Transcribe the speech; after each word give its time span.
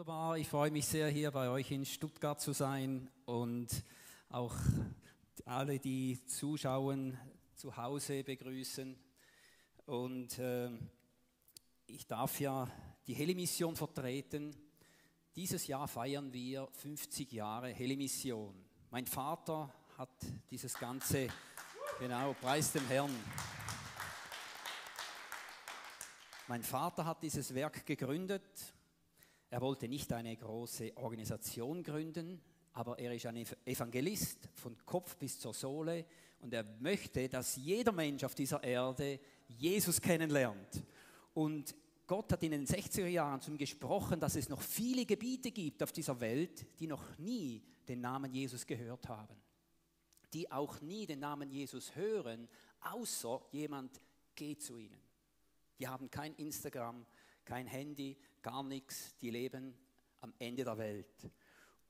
Wunderbar, 0.00 0.38
ich 0.38 0.48
freue 0.48 0.70
mich 0.70 0.86
sehr, 0.86 1.08
hier 1.08 1.30
bei 1.30 1.50
euch 1.50 1.70
in 1.70 1.84
Stuttgart 1.84 2.40
zu 2.40 2.54
sein 2.54 3.10
und 3.26 3.68
auch 4.30 4.54
alle, 5.44 5.78
die 5.78 6.24
zuschauen, 6.24 7.18
zu 7.54 7.76
Hause 7.76 8.24
begrüßen. 8.24 8.98
Und 9.84 10.38
äh, 10.38 10.70
ich 11.86 12.06
darf 12.06 12.40
ja 12.40 12.66
die 13.06 13.12
Heli-Mission 13.12 13.76
vertreten. 13.76 14.56
Dieses 15.36 15.66
Jahr 15.66 15.86
feiern 15.86 16.32
wir 16.32 16.66
50 16.72 17.30
Jahre 17.32 17.68
Heli-Mission. 17.68 18.54
Mein 18.90 19.06
Vater 19.06 19.70
hat 19.98 20.16
dieses 20.50 20.72
Ganze, 20.78 21.28
genau, 21.98 22.32
preis 22.40 22.72
dem 22.72 22.86
Herrn. 22.86 23.14
Mein 26.48 26.62
Vater 26.62 27.04
hat 27.04 27.22
dieses 27.22 27.54
Werk 27.54 27.84
gegründet 27.84 28.72
er 29.50 29.60
wollte 29.60 29.88
nicht 29.88 30.12
eine 30.12 30.36
große 30.36 30.96
Organisation 30.96 31.82
gründen, 31.82 32.40
aber 32.72 32.98
er 32.98 33.12
ist 33.14 33.26
ein 33.26 33.44
Evangelist 33.64 34.48
von 34.54 34.76
Kopf 34.86 35.16
bis 35.16 35.40
zur 35.40 35.52
Sohle 35.52 36.06
und 36.38 36.54
er 36.54 36.64
möchte, 36.78 37.28
dass 37.28 37.56
jeder 37.56 37.90
Mensch 37.90 38.22
auf 38.22 38.34
dieser 38.34 38.62
Erde 38.62 39.18
Jesus 39.48 40.00
kennenlernt. 40.00 40.84
Und 41.34 41.74
Gott 42.06 42.32
hat 42.32 42.42
in 42.44 42.52
den 42.52 42.66
60er 42.66 43.06
Jahren 43.06 43.40
zu 43.40 43.50
ihm 43.50 43.58
gesprochen, 43.58 44.20
dass 44.20 44.36
es 44.36 44.48
noch 44.48 44.62
viele 44.62 45.04
Gebiete 45.04 45.50
gibt 45.50 45.82
auf 45.82 45.92
dieser 45.92 46.18
Welt, 46.20 46.66
die 46.78 46.86
noch 46.86 47.18
nie 47.18 47.62
den 47.88 48.00
Namen 48.00 48.32
Jesus 48.32 48.66
gehört 48.66 49.08
haben. 49.08 49.36
Die 50.32 50.50
auch 50.50 50.80
nie 50.80 51.06
den 51.06 51.20
Namen 51.20 51.50
Jesus 51.50 51.94
hören, 51.96 52.48
außer 52.80 53.42
jemand 53.50 54.00
geht 54.36 54.62
zu 54.62 54.78
ihnen. 54.78 55.00
Die 55.78 55.88
haben 55.88 56.10
kein 56.10 56.34
Instagram, 56.34 57.04
kein 57.44 57.66
Handy, 57.66 58.16
gar 58.42 58.62
nichts, 58.62 59.16
die 59.18 59.30
leben 59.30 59.74
am 60.20 60.32
Ende 60.38 60.64
der 60.64 60.78
Welt. 60.78 61.30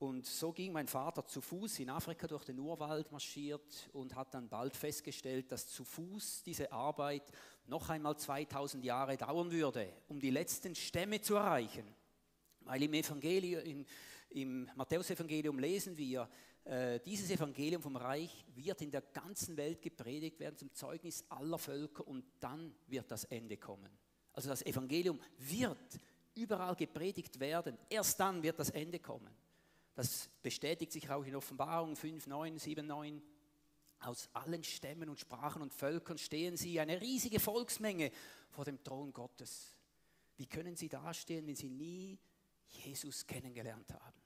Und 0.01 0.25
so 0.25 0.51
ging 0.51 0.71
mein 0.71 0.87
Vater 0.87 1.25
zu 1.27 1.41
Fuß 1.41 1.77
in 1.79 1.91
Afrika 1.91 2.25
durch 2.25 2.43
den 2.43 2.57
Urwald 2.57 3.11
marschiert 3.11 3.87
und 3.93 4.15
hat 4.15 4.33
dann 4.33 4.49
bald 4.49 4.75
festgestellt, 4.75 5.51
dass 5.51 5.67
zu 5.67 5.83
Fuß 5.83 6.41
diese 6.41 6.71
Arbeit 6.71 7.31
noch 7.67 7.87
einmal 7.89 8.17
2000 8.17 8.83
Jahre 8.83 9.15
dauern 9.15 9.51
würde, 9.51 9.93
um 10.07 10.19
die 10.19 10.31
letzten 10.31 10.73
Stämme 10.73 11.21
zu 11.21 11.35
erreichen. 11.35 11.85
Weil 12.61 12.81
im 12.81 12.93
Evangelium, 12.93 13.63
im, 13.63 13.85
im 14.31 14.71
Matthäusevangelium 14.75 15.59
lesen 15.59 15.95
wir, 15.95 16.27
äh, 16.63 16.99
dieses 16.99 17.29
Evangelium 17.29 17.81
vom 17.81 17.95
Reich 17.95 18.45
wird 18.55 18.81
in 18.81 18.89
der 18.89 19.01
ganzen 19.01 19.55
Welt 19.57 19.81
gepredigt 19.81 20.39
werden 20.39 20.57
zum 20.57 20.73
Zeugnis 20.73 21.25
aller 21.29 21.57
Völker 21.57 22.07
und 22.07 22.25
dann 22.39 22.73
wird 22.87 23.11
das 23.11 23.25
Ende 23.25 23.57
kommen. 23.57 23.89
Also 24.33 24.49
das 24.49 24.65
Evangelium 24.65 25.19
wird 25.37 25.99
überall 26.35 26.75
gepredigt 26.75 27.39
werden. 27.39 27.77
Erst 27.89 28.19
dann 28.19 28.41
wird 28.43 28.59
das 28.59 28.69
Ende 28.69 28.99
kommen. 28.99 29.33
Das 29.95 30.29
bestätigt 30.41 30.91
sich 30.91 31.09
auch 31.09 31.23
in 31.23 31.35
Offenbarung 31.35 31.95
5, 31.95 32.27
9, 32.27 32.57
7, 32.57 32.85
9. 32.85 33.21
Aus 33.99 34.29
allen 34.33 34.63
Stämmen 34.63 35.09
und 35.09 35.19
Sprachen 35.19 35.61
und 35.61 35.73
Völkern 35.73 36.17
stehen 36.17 36.57
sie, 36.57 36.79
eine 36.79 36.99
riesige 36.99 37.39
Volksmenge 37.39 38.11
vor 38.49 38.65
dem 38.65 38.83
Thron 38.83 39.13
Gottes. 39.13 39.77
Wie 40.37 40.47
können 40.47 40.75
sie 40.75 40.89
dastehen, 40.89 41.45
wenn 41.45 41.55
sie 41.55 41.69
nie 41.69 42.17
Jesus 42.67 43.27
kennengelernt 43.27 43.93
haben? 43.93 44.21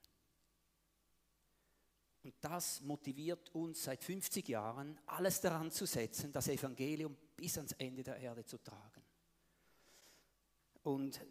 Und 2.23 2.33
das 2.41 2.81
motiviert 2.81 3.53
uns 3.53 3.83
seit 3.83 4.03
50 4.03 4.47
Jahren, 4.47 4.99
alles 5.05 5.41
daran 5.41 5.69
zu 5.69 5.85
setzen, 5.85 6.31
das 6.31 6.47
Evangelium 6.47 7.15
bis 7.35 7.57
ans 7.57 7.73
Ende 7.73 8.01
der 8.01 8.17
Erde 8.17 8.43
zu 8.45 8.57
tragen. 8.57 9.03
Und 10.81 11.21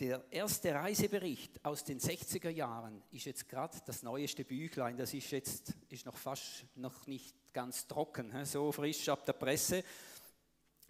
der 0.00 0.24
erste 0.30 0.74
Reisebericht 0.74 1.64
aus 1.64 1.82
den 1.82 1.98
60er 1.98 2.50
Jahren 2.50 3.02
ist 3.10 3.26
jetzt 3.26 3.48
gerade 3.48 3.76
das 3.84 4.02
neueste 4.02 4.44
Büchlein. 4.44 4.96
Das 4.96 5.12
ist 5.12 5.30
jetzt 5.30 5.74
ist 5.88 6.06
noch 6.06 6.16
fast 6.16 6.64
noch 6.76 7.06
nicht 7.06 7.34
ganz 7.52 7.86
trocken, 7.86 8.44
so 8.44 8.70
frisch 8.70 9.08
ab 9.08 9.24
der 9.24 9.32
Presse. 9.32 9.82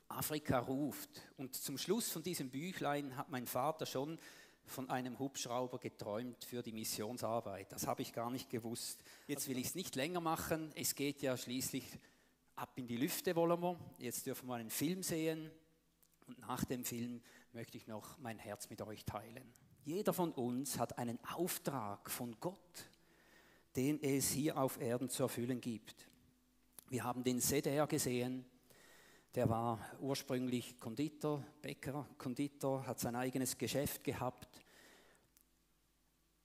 Afrika 0.09 0.59
ruft. 0.59 1.09
Und 1.37 1.55
zum 1.55 1.79
Schluss 1.79 2.11
von 2.11 2.23
diesem 2.23 2.51
Büchlein 2.51 3.17
hat 3.17 3.31
mein 3.31 3.47
Vater 3.47 3.87
schon 3.87 4.19
von 4.67 4.91
einem 4.91 5.19
Hubschrauber 5.19 5.79
geträumt 5.79 6.45
für 6.45 6.63
die 6.63 6.73
Missionsarbeit. 6.73 7.73
Das 7.73 7.87
habe 7.87 8.03
ich 8.03 8.13
gar 8.13 8.31
nicht 8.31 8.51
gewusst. 8.51 9.03
Jetzt 9.27 9.49
will 9.49 9.59
ich 9.59 9.69
es 9.69 9.75
nicht 9.75 9.97
länger 9.97 10.21
machen. 10.21 10.71
Es 10.75 10.95
geht 10.95 11.23
ja 11.23 11.37
schließlich 11.37 11.85
ab 12.57 12.73
in 12.77 12.87
die 12.87 12.97
Lüfte, 12.97 13.35
wollen 13.37 13.61
wir. 13.61 13.79
Jetzt 13.99 14.27
dürfen 14.27 14.49
wir 14.49 14.57
einen 14.57 14.71
Film 14.71 15.03
sehen. 15.03 15.51
Und 16.27 16.39
nach 16.41 16.65
dem 16.65 16.85
Film 16.85 17.23
möchte 17.53 17.77
ich 17.77 17.87
noch 17.87 18.19
mein 18.19 18.39
Herz 18.39 18.69
mit 18.69 18.83
euch 18.83 19.05
teilen. 19.05 19.53
Jeder 19.85 20.13
von 20.13 20.33
uns 20.33 20.79
hat 20.79 20.99
einen 20.99 21.19
Auftrag 21.25 22.11
von 22.11 22.39
Gott, 22.41 22.91
den 23.77 24.03
es 24.03 24.31
hier 24.31 24.59
auf 24.59 24.81
Erden 24.81 25.09
zu 25.09 25.23
erfüllen 25.23 25.61
gibt. 25.61 26.09
Wir 26.89 27.05
haben 27.05 27.25
den 27.25 27.41
Seder 27.41 27.87
gesehen, 27.87 28.45
der 29.35 29.49
war 29.49 29.79
ursprünglich 30.01 30.79
Konditor, 30.81 31.45
Bäcker, 31.63 32.07
Konditor, 32.19 32.87
hat 32.87 32.99
sein 32.99 33.15
eigenes 33.15 33.57
Geschäft 33.57 34.03
gehabt. 34.03 34.65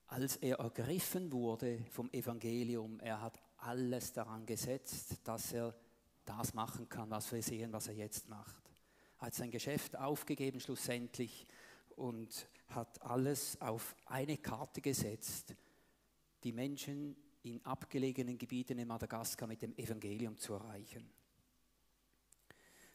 Als 0.07 0.35
er 0.37 0.59
ergriffen 0.59 1.31
wurde 1.31 1.83
vom 1.89 2.11
Evangelium, 2.11 2.99
er 2.99 3.21
hat 3.21 3.39
alles 3.57 4.13
daran 4.13 4.45
gesetzt, 4.45 5.15
dass 5.23 5.53
er 5.53 5.73
das 6.25 6.53
machen 6.53 6.87
kann, 6.87 7.09
was 7.09 7.31
wir 7.31 7.41
sehen, 7.41 7.73
was 7.73 7.87
er 7.87 7.95
jetzt 7.95 8.29
macht 8.29 8.62
hat 9.23 9.33
sein 9.33 9.51
Geschäft 9.51 9.95
aufgegeben 9.95 10.59
schlussendlich 10.59 11.47
und 11.95 12.49
hat 12.67 13.01
alles 13.03 13.59
auf 13.61 13.95
eine 14.05 14.37
Karte 14.37 14.81
gesetzt, 14.81 15.55
die 16.43 16.51
Menschen 16.51 17.15
in 17.43 17.65
abgelegenen 17.65 18.37
Gebieten 18.37 18.79
in 18.79 18.87
Madagaskar 18.87 19.47
mit 19.47 19.61
dem 19.61 19.73
Evangelium 19.77 20.37
zu 20.37 20.55
erreichen. 20.55 21.09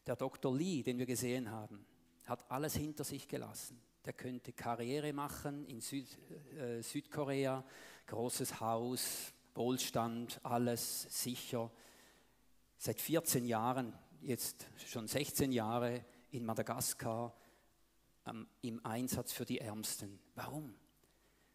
Der 0.06 0.17
Dr. 0.17 0.55
Lee, 0.55 0.83
den 0.83 0.99
wir 0.99 1.06
gesehen 1.06 1.50
haben, 1.50 1.87
hat 2.27 2.50
alles 2.50 2.77
hinter 2.77 3.05
sich 3.05 3.27
gelassen. 3.27 3.81
Der 4.05 4.12
könnte 4.12 4.53
Karriere 4.53 5.15
machen 5.15 5.65
in 5.65 5.81
Süd, 5.81 6.06
äh, 6.59 6.83
Südkorea, 6.83 7.65
großes 8.06 8.61
Haus, 8.61 9.33
Wohlstand, 9.55 10.41
alles 10.43 11.06
sicher. 11.09 11.71
Seit 12.77 13.00
14 13.00 13.47
Jahren, 13.47 13.94
jetzt 14.21 14.67
schon 14.87 15.06
16 15.06 15.53
Jahre, 15.53 16.05
in 16.31 16.44
Madagaskar 16.44 17.34
ähm, 18.27 18.47
im 18.62 18.84
Einsatz 18.84 19.33
für 19.33 19.44
die 19.44 19.61
Ärmsten. 19.61 20.19
Warum? 20.34 20.75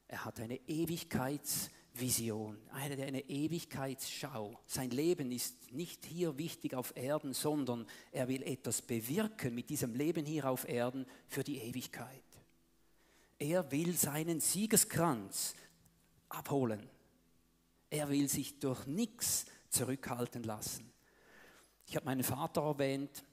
Er 0.07 0.25
hat 0.25 0.39
eine 0.39 0.57
Ewigkeitsvision, 0.67 2.57
eine, 2.71 3.03
eine 3.03 3.21
Ewigkeitsschau. 3.21 4.59
Sein 4.65 4.91
Leben 4.91 5.31
ist 5.31 5.71
nicht 5.71 6.05
hier 6.05 6.37
wichtig 6.37 6.75
auf 6.75 6.95
Erden, 6.95 7.33
sondern 7.33 7.87
er 8.11 8.27
will 8.27 8.43
etwas 8.43 8.81
bewirken 8.81 9.55
mit 9.55 9.69
diesem 9.69 9.95
Leben 9.95 10.25
hier 10.25 10.49
auf 10.49 10.67
Erden 10.67 11.05
für 11.27 11.43
die 11.43 11.57
Ewigkeit. 11.57 12.21
Er 13.39 13.71
will 13.71 13.93
seinen 13.93 14.39
Siegeskranz 14.39 15.55
abholen. 16.29 16.89
Er 17.89 18.09
will 18.09 18.29
sich 18.29 18.59
durch 18.59 18.85
nichts 18.87 19.45
zurückhalten 19.69 20.43
lassen. 20.43 20.91
Ich 21.87 21.95
habe 21.95 22.05
meinen 22.05 22.23
Vater 22.23 22.61
erwähnt, 22.61 23.23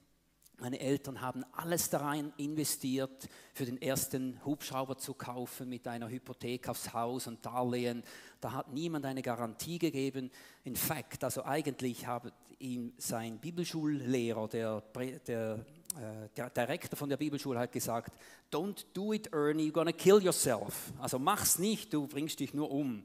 meine 0.60 0.78
Eltern 0.78 1.20
haben 1.22 1.44
alles 1.52 1.88
daran 1.88 2.32
investiert, 2.36 3.28
für 3.54 3.64
den 3.64 3.80
ersten 3.80 4.44
Hubschrauber 4.44 4.98
zu 4.98 5.14
kaufen 5.14 5.68
mit 5.68 5.88
einer 5.88 6.08
Hypothek 6.08 6.68
aufs 6.68 6.92
Haus 6.92 7.26
und 7.26 7.44
Darlehen. 7.44 8.02
Da 8.40 8.52
hat 8.52 8.72
niemand 8.72 9.06
eine 9.06 9.22
Garantie 9.22 9.78
gegeben. 9.78 10.30
In 10.64 10.76
fact, 10.76 11.24
also 11.24 11.44
eigentlich 11.44 12.06
hat 12.06 12.32
ihm 12.58 12.92
sein 12.98 13.38
Bibelschullehrer, 13.38 14.48
der, 14.48 14.82
der, 15.26 15.64
äh, 15.96 16.28
der 16.36 16.50
Direktor 16.50 16.96
von 16.96 17.08
der 17.08 17.16
Bibelschule 17.16 17.58
hat 17.58 17.72
gesagt, 17.72 18.12
don't 18.52 18.84
do 18.92 19.14
it 19.14 19.32
Ernie, 19.32 19.68
you're 19.68 19.72
gonna 19.72 19.92
kill 19.92 20.22
yourself. 20.22 20.92
Also 20.98 21.18
mach's 21.18 21.58
nicht, 21.58 21.94
du 21.94 22.06
bringst 22.06 22.38
dich 22.38 22.52
nur 22.52 22.70
um. 22.70 23.04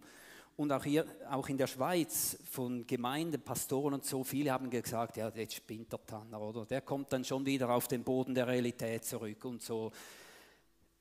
Und 0.57 0.71
auch 0.71 0.83
hier, 0.85 1.05
auch 1.29 1.49
in 1.49 1.57
der 1.57 1.67
Schweiz 1.67 2.37
von 2.49 2.87
Gemeinden, 2.87 3.41
Pastoren 3.41 3.95
und 3.95 4.05
so, 4.05 4.23
viele 4.23 4.51
haben 4.51 4.69
gesagt, 4.69 5.17
ja, 5.17 5.29
jetzt 5.29 5.55
spinnt 5.55 5.91
der 5.91 6.05
Tanner, 6.05 6.39
oder? 6.39 6.65
Der 6.65 6.81
kommt 6.81 7.11
dann 7.11 7.25
schon 7.25 7.45
wieder 7.45 7.69
auf 7.69 7.89
den 7.89 8.03
Boden 8.03 8.33
der 8.33 8.47
Realität 8.47 9.03
zurück 9.03 9.43
und 9.43 9.61
so. 9.61 9.91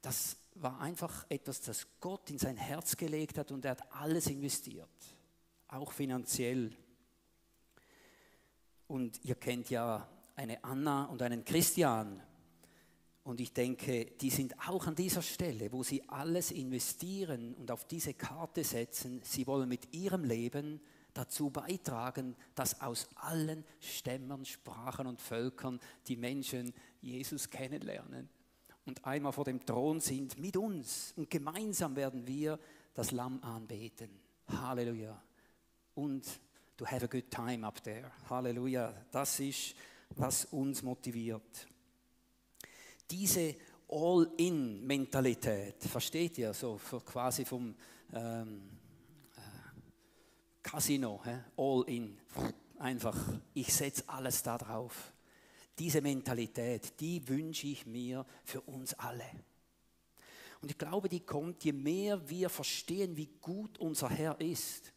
Das 0.03 0.37
war 0.56 0.81
einfach 0.81 1.25
etwas, 1.29 1.61
das 1.61 1.87
Gott 2.01 2.31
in 2.31 2.39
sein 2.39 2.56
Herz 2.56 2.97
gelegt 2.97 3.39
hat 3.39 3.53
und 3.53 3.65
er 3.65 3.73
hat 3.73 3.93
alles 3.93 4.27
investiert, 4.27 4.89
auch 5.69 5.93
finanziell. 5.93 6.73
Und 8.89 9.25
ihr 9.25 9.37
kennt 9.37 9.71
ja 9.71 10.06
eine 10.35 10.62
Anna 10.65 11.05
und 11.05 11.23
einen 11.23 11.45
Christian, 11.45 12.21
und 13.25 13.41
ich 13.41 13.55
denke, 13.55 14.05
die 14.21 14.29
sind 14.29 14.55
auch 14.69 14.87
an 14.87 14.94
dieser 14.94 15.23
Stelle, 15.23 15.73
wo 15.73 15.82
sie 15.82 16.06
alles 16.09 16.50
investieren 16.50 17.55
und 17.55 17.71
auf 17.71 17.87
diese 17.87 18.12
Karte 18.12 18.62
setzen. 18.62 19.23
Sie 19.25 19.47
wollen 19.47 19.69
mit 19.69 19.94
ihrem 19.94 20.25
Leben 20.25 20.81
dazu 21.15 21.49
beitragen, 21.49 22.37
dass 22.55 22.82
aus 22.82 23.09
allen 23.15 23.65
Stämmen, 23.81 24.44
Sprachen 24.44 25.06
und 25.06 25.23
Völkern 25.23 25.81
die 26.06 26.17
Menschen 26.17 26.75
Jesus 27.00 27.49
kennenlernen. 27.49 28.29
und 28.85 29.03
einmal 29.06 29.32
vor 29.32 29.44
dem 29.44 29.65
Thron 29.65 30.00
sind 30.00 30.38
mit 30.38 30.59
uns 30.59 31.15
und 31.17 31.31
gemeinsam 31.31 31.97
werden 31.97 32.27
wir 32.27 32.59
das 32.93 33.11
Lamm 33.11 33.43
anbeten. 33.43 34.11
Halleluja. 34.49 35.19
Und 35.94 36.27
to 36.77 36.85
have 36.85 37.05
a 37.05 37.09
good 37.09 37.31
time 37.31 37.67
up 37.67 37.82
there. 37.82 38.11
Halleluja. 38.29 38.93
Das 39.11 39.41
ist, 39.41 39.75
was 40.11 40.44
uns 40.47 40.82
motiviert. 40.82 41.67
Diese 43.11 43.56
All-in-Mentalität, 43.89 45.83
versteht 45.85 46.39
ihr, 46.39 46.53
so 46.55 46.81
quasi 47.05 47.45
vom 47.45 47.75
ähm, 48.12 48.62
äh, 49.37 49.41
Casino, 50.62 51.21
All-in, 51.56 52.19
einfach, 52.79 53.17
ich 53.53 53.73
setze 53.73 54.05
alles 54.06 54.43
da 54.43 54.59
drauf. 54.59 55.12
Diese 55.79 56.01
Mentalität, 56.01 56.99
die 57.01 57.27
wünsche 57.29 57.67
ich 57.67 57.87
mir 57.87 58.25
für 58.45 58.61
uns 58.62 58.95
alle. 58.95 59.25
Und 60.61 60.71
ich 60.71 60.79
glaube, 60.79 61.09
die 61.09 61.21
kommt, 61.21 61.62
je 61.65 61.73
mehr 61.73 62.29
wir 62.29 62.49
verstehen, 62.49 63.17
wie 63.17 63.29
gut 63.41 63.79
unser 63.79 64.09
Herr 64.09 64.41
ist. 64.41 64.93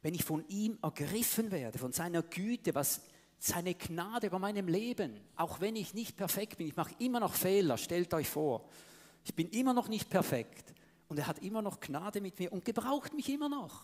Wenn 0.00 0.14
ich 0.14 0.22
von 0.22 0.46
ihm 0.48 0.78
ergriffen 0.82 1.50
werde, 1.50 1.78
von 1.78 1.92
seiner 1.92 2.22
Güte, 2.22 2.74
was 2.74 3.00
seine 3.44 3.74
Gnade 3.74 4.28
über 4.28 4.38
meinem 4.38 4.68
Leben, 4.68 5.20
auch 5.36 5.60
wenn 5.60 5.76
ich 5.76 5.92
nicht 5.92 6.16
perfekt 6.16 6.56
bin, 6.56 6.68
ich 6.68 6.76
mache 6.76 6.94
immer 6.98 7.20
noch 7.20 7.34
Fehler, 7.34 7.76
stellt 7.76 8.14
euch 8.14 8.28
vor. 8.28 8.68
Ich 9.22 9.34
bin 9.34 9.50
immer 9.50 9.74
noch 9.74 9.88
nicht 9.88 10.08
perfekt 10.08 10.72
und 11.08 11.18
er 11.18 11.26
hat 11.26 11.40
immer 11.40 11.60
noch 11.60 11.78
Gnade 11.78 12.22
mit 12.22 12.38
mir 12.38 12.50
und 12.52 12.64
gebraucht 12.64 13.12
mich 13.12 13.28
immer 13.28 13.50
noch. 13.50 13.82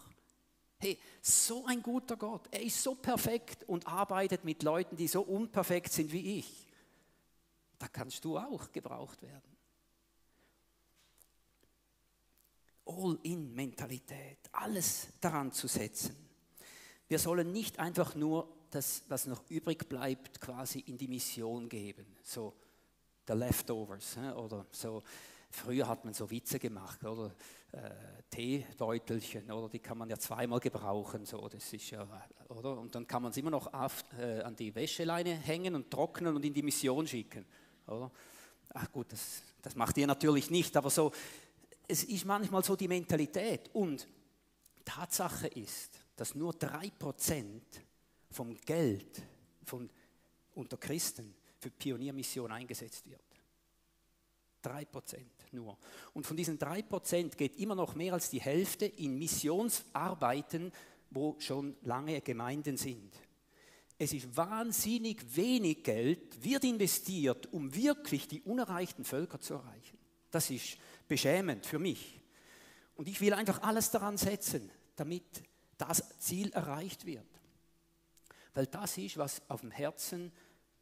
Hey, 0.78 0.98
so 1.20 1.66
ein 1.66 1.82
guter 1.82 2.16
Gott. 2.16 2.48
Er 2.50 2.62
ist 2.62 2.82
so 2.82 2.94
perfekt 2.94 3.64
und 3.64 3.86
arbeitet 3.86 4.44
mit 4.44 4.62
Leuten, 4.62 4.96
die 4.96 5.08
so 5.08 5.20
unperfekt 5.20 5.92
sind 5.92 6.10
wie 6.10 6.38
ich. 6.38 6.66
Da 7.78 7.86
kannst 7.88 8.24
du 8.24 8.38
auch 8.38 8.72
gebraucht 8.72 9.20
werden. 9.20 9.56
All-in-Mentalität, 12.86 14.38
alles 14.52 15.08
daran 15.20 15.52
zu 15.52 15.68
setzen. 15.68 16.16
Wir 17.08 17.18
sollen 17.18 17.52
nicht 17.52 17.78
einfach 17.78 18.14
nur 18.14 18.59
das, 18.70 19.02
was 19.08 19.26
noch 19.26 19.42
übrig 19.50 19.88
bleibt, 19.88 20.40
quasi 20.40 20.80
in 20.80 20.96
die 20.96 21.08
Mission 21.08 21.68
geben, 21.68 22.06
so 22.22 22.54
the 23.26 23.34
leftovers 23.34 24.16
oder 24.36 24.66
so 24.70 25.02
Früher 25.52 25.88
hat 25.88 26.04
man 26.04 26.14
so 26.14 26.30
Witze 26.30 26.60
gemacht, 26.60 27.04
oder? 27.04 27.34
Äh, 27.72 27.90
Teebeutelchen, 28.30 29.50
oder? 29.50 29.68
Die 29.68 29.80
kann 29.80 29.98
man 29.98 30.08
ja 30.08 30.16
zweimal 30.16 30.60
gebrauchen, 30.60 31.26
so. 31.26 31.48
Das 31.48 31.72
ist 31.72 31.90
ja, 31.90 32.06
oder? 32.48 32.78
Und 32.78 32.94
dann 32.94 33.06
kann 33.06 33.22
man 33.22 33.32
es 33.32 33.36
immer 33.36 33.50
noch 33.50 33.72
auf, 33.74 34.04
äh, 34.16 34.42
an 34.42 34.54
die 34.54 34.72
Wäscheleine 34.72 35.34
hängen 35.34 35.74
und 35.74 35.90
trocknen 35.90 36.36
und 36.36 36.44
in 36.44 36.54
die 36.54 36.62
Mission 36.62 37.06
schicken, 37.06 37.44
oder? 37.88 38.12
Ach 38.72 38.92
gut, 38.92 39.12
das, 39.12 39.42
das 39.60 39.74
macht 39.74 39.98
ihr 39.98 40.06
natürlich 40.06 40.50
nicht, 40.50 40.76
aber 40.76 40.88
so, 40.88 41.10
es 41.88 42.04
ist 42.04 42.24
manchmal 42.24 42.62
so 42.62 42.76
die 42.76 42.86
Mentalität. 42.86 43.70
Und 43.72 44.06
Tatsache 44.84 45.48
ist, 45.48 45.98
dass 46.14 46.36
nur 46.36 46.52
3% 46.52 47.60
vom 48.30 48.56
Geld 48.56 49.22
von, 49.64 49.90
unter 50.54 50.76
Christen 50.76 51.34
für 51.58 51.70
Pioniermission 51.70 52.50
eingesetzt 52.52 53.08
wird. 53.08 53.20
Drei 54.62 54.84
Prozent 54.84 55.40
nur. 55.52 55.78
Und 56.12 56.26
von 56.26 56.36
diesen 56.36 56.58
drei 56.58 56.82
Prozent 56.82 57.36
geht 57.36 57.56
immer 57.56 57.74
noch 57.74 57.94
mehr 57.94 58.12
als 58.12 58.30
die 58.30 58.40
Hälfte 58.40 58.86
in 58.86 59.18
Missionsarbeiten, 59.18 60.72
wo 61.10 61.36
schon 61.38 61.76
lange 61.82 62.20
Gemeinden 62.20 62.76
sind. 62.76 63.14
Es 63.98 64.12
ist 64.12 64.34
wahnsinnig 64.36 65.36
wenig 65.36 65.82
Geld, 65.82 66.42
wird 66.42 66.64
investiert, 66.64 67.52
um 67.52 67.74
wirklich 67.74 68.28
die 68.28 68.40
unerreichten 68.42 69.04
Völker 69.04 69.40
zu 69.40 69.54
erreichen. 69.54 69.98
Das 70.30 70.48
ist 70.50 70.78
beschämend 71.06 71.66
für 71.66 71.78
mich. 71.78 72.20
Und 72.94 73.08
ich 73.08 73.20
will 73.20 73.34
einfach 73.34 73.62
alles 73.62 73.90
daran 73.90 74.16
setzen, 74.16 74.70
damit 74.96 75.42
das 75.76 76.18
Ziel 76.18 76.50
erreicht 76.52 77.04
wird. 77.04 77.26
Weil 78.54 78.66
das 78.66 78.98
ist, 78.98 79.16
was 79.16 79.42
auf 79.48 79.60
dem 79.60 79.70
Herzen 79.70 80.32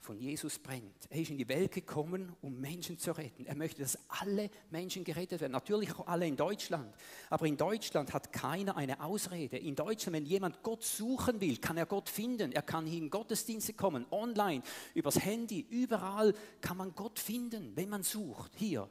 von 0.00 0.19
Jesus 0.19 0.59
brennt. 0.59 1.06
Er 1.11 1.20
ist 1.20 1.31
in 1.31 1.38
die 1.38 1.49
Welt 1.49 1.73
gekommen, 1.73 2.35
um 2.41 2.59
Menschen 2.61 2.99
zu 2.99 3.12
retten. 3.12 3.44
Er 3.47 3.56
möchte, 3.56 3.82
dass 3.82 3.99
alle 4.09 4.49
Menschen 4.70 5.05
gerettet 5.05 5.41
werden. 5.41 5.53
Natürlich 5.53 5.93
auch 5.94 6.06
alle 6.06 6.26
in 6.26 6.37
Deutschland. 6.37 6.94
Aber 7.29 7.47
in 7.47 7.56
Deutschland 7.56 8.12
hat 8.12 8.32
keiner 8.32 8.76
eine 8.76 9.03
Ausrede. 9.03 9.59
In 9.59 9.75
Deutschland, 9.75 10.17
wenn 10.17 10.25
jemand 10.25 10.62
Gott 10.62 10.85
suchen 10.85 11.41
will, 11.41 11.59
kann 11.59 11.76
er 11.76 11.87
Gott 11.87 12.09
finden. 12.09 12.53
Er 12.53 12.62
kann 12.62 12.87
in 12.87 13.11
Gottesdienste 13.11 13.75
kommen, 13.75 14.06
online, 14.11 14.62
übers 14.94 15.23
Handy, 15.23 15.67
überall 15.69 16.32
kann 16.61 16.76
man 16.76 16.94
Gott 16.94 17.19
finden, 17.19 17.73
wenn 17.75 17.88
man 17.88 18.03
sucht. 18.03 18.53
Hier. 18.56 18.88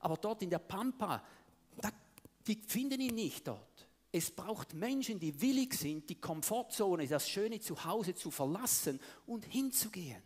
Aber 0.00 0.16
dort 0.16 0.42
in 0.42 0.50
der 0.50 0.58
Pampa, 0.58 1.22
da, 1.76 1.90
die 2.46 2.60
finden 2.66 3.00
ihn 3.00 3.14
nicht 3.14 3.46
dort. 3.46 3.75
Es 4.16 4.30
braucht 4.30 4.72
Menschen, 4.72 5.20
die 5.20 5.42
willig 5.42 5.74
sind, 5.74 6.08
die 6.08 6.18
Komfortzone, 6.18 7.06
das 7.06 7.28
schöne 7.28 7.60
Zuhause 7.60 8.14
zu 8.14 8.30
verlassen 8.30 8.98
und 9.26 9.44
hinzugehen. 9.44 10.22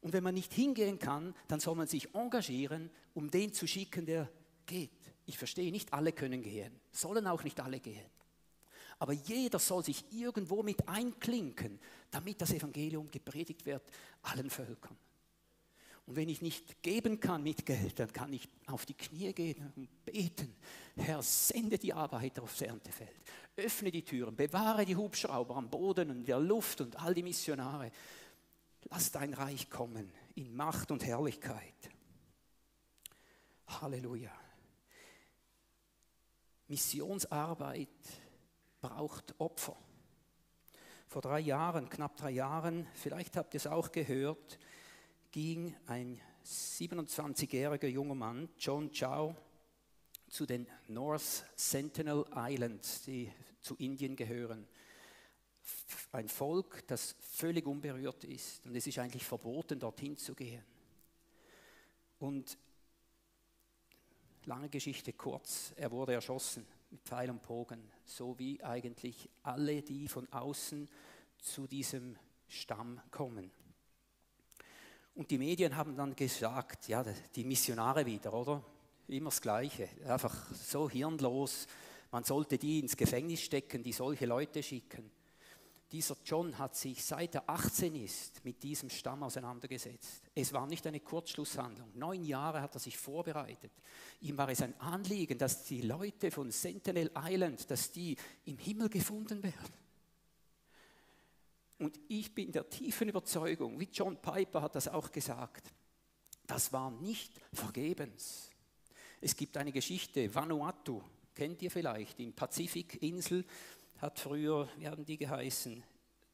Und 0.00 0.12
wenn 0.12 0.22
man 0.22 0.34
nicht 0.34 0.52
hingehen 0.52 1.00
kann, 1.00 1.34
dann 1.48 1.58
soll 1.58 1.74
man 1.74 1.88
sich 1.88 2.14
engagieren, 2.14 2.90
um 3.12 3.28
den 3.28 3.52
zu 3.52 3.66
schicken, 3.66 4.06
der 4.06 4.30
geht. 4.66 4.92
Ich 5.24 5.36
verstehe, 5.36 5.72
nicht 5.72 5.92
alle 5.92 6.12
können 6.12 6.42
gehen, 6.42 6.78
sollen 6.92 7.26
auch 7.26 7.42
nicht 7.42 7.58
alle 7.58 7.80
gehen. 7.80 8.08
Aber 9.00 9.12
jeder 9.12 9.58
soll 9.58 9.82
sich 9.82 10.04
irgendwo 10.12 10.62
mit 10.62 10.88
einklinken, 10.88 11.80
damit 12.12 12.40
das 12.40 12.52
Evangelium 12.52 13.10
gepredigt 13.10 13.66
wird 13.66 13.82
allen 14.22 14.48
Völkern. 14.48 14.96
Und 16.06 16.14
wenn 16.14 16.28
ich 16.28 16.40
nicht 16.40 16.82
geben 16.82 17.18
kann 17.18 17.42
mit 17.42 17.66
Geld, 17.66 17.98
dann 17.98 18.12
kann 18.12 18.32
ich 18.32 18.48
auf 18.66 18.86
die 18.86 18.94
Knie 18.94 19.32
gehen 19.32 19.72
und 19.74 20.04
beten. 20.04 20.54
Herr, 20.96 21.20
sende 21.20 21.78
die 21.78 21.92
Arbeiter 21.92 22.44
aufs 22.44 22.60
Erntefeld. 22.60 23.10
Öffne 23.56 23.90
die 23.90 24.04
Türen, 24.04 24.36
bewahre 24.36 24.84
die 24.84 24.94
Hubschrauber 24.94 25.56
am 25.56 25.68
Boden 25.68 26.10
und 26.10 26.24
der 26.26 26.38
Luft 26.38 26.80
und 26.80 26.96
all 27.00 27.12
die 27.12 27.24
Missionare. 27.24 27.90
Lass 28.88 29.10
dein 29.10 29.34
Reich 29.34 29.68
kommen 29.68 30.12
in 30.36 30.54
Macht 30.54 30.92
und 30.92 31.04
Herrlichkeit. 31.04 31.74
Halleluja. 33.66 34.32
Missionsarbeit 36.68 37.88
braucht 38.80 39.34
Opfer. 39.40 39.76
Vor 41.08 41.22
drei 41.22 41.40
Jahren, 41.40 41.88
knapp 41.88 42.16
drei 42.16 42.30
Jahren, 42.30 42.86
vielleicht 42.94 43.36
habt 43.36 43.54
ihr 43.54 43.58
es 43.58 43.66
auch 43.66 43.90
gehört, 43.90 44.58
ging 45.36 45.76
ein 45.84 46.18
27-jähriger 46.46 47.88
junger 47.88 48.14
Mann, 48.14 48.48
John 48.58 48.90
Chow, 48.90 49.36
zu 50.30 50.46
den 50.46 50.66
North 50.88 51.44
Sentinel 51.54 52.24
Islands, 52.34 53.02
die 53.02 53.30
zu 53.60 53.76
Indien 53.76 54.16
gehören 54.16 54.66
ein 56.12 56.30
Volk, 56.30 56.86
das 56.86 57.16
völlig 57.20 57.66
unberührt 57.66 58.24
ist. 58.24 58.64
Und 58.64 58.76
es 58.76 58.86
ist 58.86 58.98
eigentlich 58.98 59.26
verboten, 59.26 59.78
dorthin 59.78 60.16
zu 60.16 60.34
gehen. 60.34 60.64
Und 62.18 62.56
lange 64.46 64.70
Geschichte 64.70 65.12
kurz, 65.12 65.74
er 65.76 65.90
wurde 65.90 66.14
erschossen 66.14 66.66
mit 66.90 67.02
Pfeil 67.02 67.28
und 67.28 67.42
Bogen, 67.42 67.92
so 68.06 68.38
wie 68.38 68.64
eigentlich 68.64 69.28
alle, 69.42 69.82
die 69.82 70.08
von 70.08 70.32
außen 70.32 70.88
zu 71.36 71.66
diesem 71.66 72.16
Stamm 72.48 73.02
kommen. 73.10 73.50
Und 75.16 75.30
die 75.30 75.38
Medien 75.38 75.76
haben 75.76 75.96
dann 75.96 76.14
gesagt, 76.14 76.88
ja, 76.88 77.04
die 77.34 77.44
Missionare 77.44 78.06
wieder, 78.06 78.32
oder? 78.32 78.62
Immer 79.08 79.30
das 79.30 79.40
Gleiche, 79.40 79.88
einfach 80.06 80.52
so 80.52 80.88
hirnlos. 80.88 81.66
Man 82.10 82.24
sollte 82.24 82.58
die 82.58 82.78
ins 82.80 82.96
Gefängnis 82.96 83.40
stecken, 83.40 83.82
die 83.82 83.92
solche 83.92 84.26
Leute 84.26 84.62
schicken 84.62 85.10
dieser 85.92 86.16
John 86.24 86.58
hat 86.58 86.74
sich 86.74 87.04
seit 87.04 87.34
er 87.36 87.48
18 87.48 87.94
ist 87.94 88.44
mit 88.44 88.62
diesem 88.62 88.90
Stamm 88.90 89.22
auseinandergesetzt. 89.22 90.22
Es 90.34 90.52
war 90.52 90.66
nicht 90.66 90.86
eine 90.86 91.00
Kurzschlusshandlung. 91.00 91.90
Neun 91.94 92.24
Jahre 92.24 92.60
hat 92.60 92.74
er 92.74 92.80
sich 92.80 92.96
vorbereitet. 92.96 93.70
Ihm 94.20 94.36
war 94.36 94.48
es 94.48 94.62
ein 94.62 94.78
Anliegen, 94.80 95.38
dass 95.38 95.64
die 95.64 95.82
Leute 95.82 96.30
von 96.30 96.50
Sentinel 96.50 97.10
Island, 97.16 97.70
dass 97.70 97.92
die 97.92 98.16
im 98.46 98.58
Himmel 98.58 98.88
gefunden 98.88 99.42
werden. 99.42 99.85
Und 101.78 101.98
ich 102.08 102.34
bin 102.34 102.52
der 102.52 102.68
tiefen 102.68 103.08
Überzeugung, 103.08 103.78
wie 103.78 103.88
John 103.92 104.16
Piper 104.16 104.62
hat 104.62 104.74
das 104.74 104.88
auch 104.88 105.12
gesagt, 105.12 105.72
das 106.46 106.72
war 106.72 106.90
nicht 106.90 107.32
vergebens. 107.52 108.50
Es 109.20 109.36
gibt 109.36 109.56
eine 109.56 109.72
Geschichte, 109.72 110.34
Vanuatu, 110.34 111.02
kennt 111.34 111.60
ihr 111.62 111.70
vielleicht, 111.70 112.20
in 112.20 112.32
Pazifikinsel, 112.32 113.44
hat 113.98 114.18
früher, 114.18 114.68
wie 114.78 114.88
haben 114.88 115.04
die 115.04 115.18
geheißen, 115.18 115.82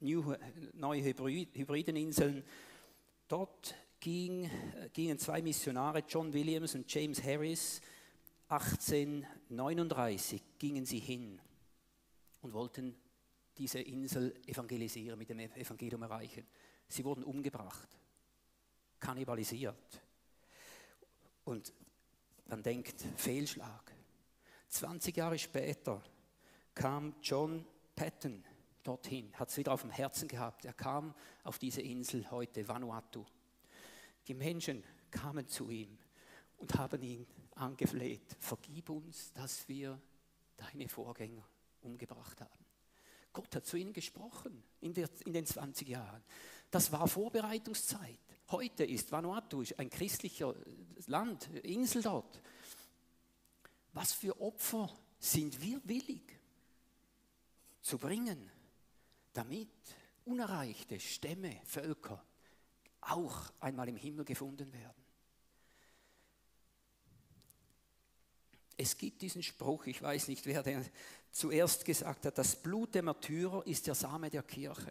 New, 0.00 0.34
neue 0.74 1.02
Hybrideninseln. 1.04 2.44
Dort 3.28 3.74
ging, 4.00 4.50
gingen 4.92 5.18
zwei 5.18 5.40
Missionare, 5.42 6.04
John 6.08 6.32
Williams 6.32 6.74
und 6.74 6.92
James 6.92 7.22
Harris, 7.22 7.80
1839 8.48 10.42
gingen 10.58 10.84
sie 10.84 10.98
hin 10.98 11.40
und 12.42 12.52
wollten 12.52 12.94
diese 13.56 13.80
Insel 13.80 14.34
evangelisieren, 14.46 15.18
mit 15.18 15.28
dem 15.28 15.38
Evangelium 15.40 16.02
erreichen. 16.02 16.46
Sie 16.88 17.04
wurden 17.04 17.24
umgebracht, 17.24 17.88
kannibalisiert, 18.98 20.00
Und 21.44 21.72
man 22.46 22.62
denkt, 22.62 23.04
Fehlschlag. 23.16 23.92
20 24.68 25.16
Jahre 25.16 25.38
später 25.38 26.02
kam 26.74 27.14
John 27.22 27.64
Patton 27.94 28.44
dorthin, 28.82 29.32
hat 29.38 29.48
es 29.50 29.56
wieder 29.56 29.72
auf 29.72 29.82
dem 29.82 29.90
Herzen 29.90 30.28
gehabt. 30.28 30.64
Er 30.64 30.72
kam 30.72 31.14
auf 31.44 31.58
diese 31.58 31.82
Insel 31.82 32.30
heute, 32.30 32.66
Vanuatu. 32.66 33.24
Die 34.26 34.34
Menschen 34.34 34.82
kamen 35.10 35.46
zu 35.46 35.68
ihm 35.70 35.98
und 36.58 36.74
haben 36.76 37.02
ihn 37.02 37.26
angefleht, 37.54 38.36
vergib 38.40 38.88
uns, 38.90 39.32
dass 39.32 39.68
wir 39.68 40.00
deine 40.56 40.88
Vorgänger 40.88 41.46
umgebracht 41.82 42.40
haben. 42.40 42.64
Gott 43.32 43.54
hat 43.56 43.66
zu 43.66 43.76
ihnen 43.76 43.92
gesprochen 43.92 44.62
in, 44.80 44.92
der, 44.92 45.08
in 45.24 45.32
den 45.32 45.46
20 45.46 45.88
Jahren. 45.88 46.22
Das 46.70 46.92
war 46.92 47.06
Vorbereitungszeit. 47.08 48.18
Heute 48.50 48.84
ist 48.84 49.12
Vanuatu 49.12 49.64
ein 49.76 49.90
christlicher 49.90 50.54
Land, 51.06 51.48
Insel 51.64 52.02
dort. 52.02 52.42
Was 53.92 54.12
für 54.12 54.40
Opfer 54.40 54.92
sind 55.18 55.60
wir 55.60 55.80
willig 55.84 56.38
zu 57.80 57.98
bringen, 57.98 58.50
damit 59.32 59.68
unerreichte 60.24 60.98
Stämme, 61.00 61.60
Völker 61.64 62.24
auch 63.00 63.52
einmal 63.60 63.88
im 63.88 63.96
Himmel 63.96 64.24
gefunden 64.24 64.72
werden? 64.72 65.02
Es 68.82 68.98
gibt 68.98 69.22
diesen 69.22 69.44
Spruch, 69.44 69.86
ich 69.86 70.02
weiß 70.02 70.26
nicht, 70.26 70.44
wer 70.44 70.60
den 70.64 70.84
zuerst 71.30 71.84
gesagt 71.84 72.26
hat, 72.26 72.36
das 72.36 72.56
Blut 72.56 72.96
der 72.96 73.04
Märtyrer 73.04 73.64
ist 73.64 73.86
der 73.86 73.94
Same 73.94 74.28
der 74.28 74.42
Kirche. 74.42 74.90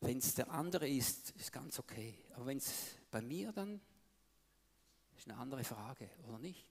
Wenn 0.00 0.16
es 0.16 0.34
der 0.34 0.50
andere 0.50 0.88
ist, 0.88 1.32
ist 1.32 1.52
ganz 1.52 1.78
okay. 1.78 2.24
Aber 2.32 2.46
wenn 2.46 2.56
es 2.56 2.72
bei 3.10 3.20
mir 3.20 3.52
dann, 3.52 3.82
ist 5.14 5.28
eine 5.28 5.36
andere 5.36 5.62
Frage, 5.62 6.08
oder 6.26 6.38
nicht? 6.38 6.66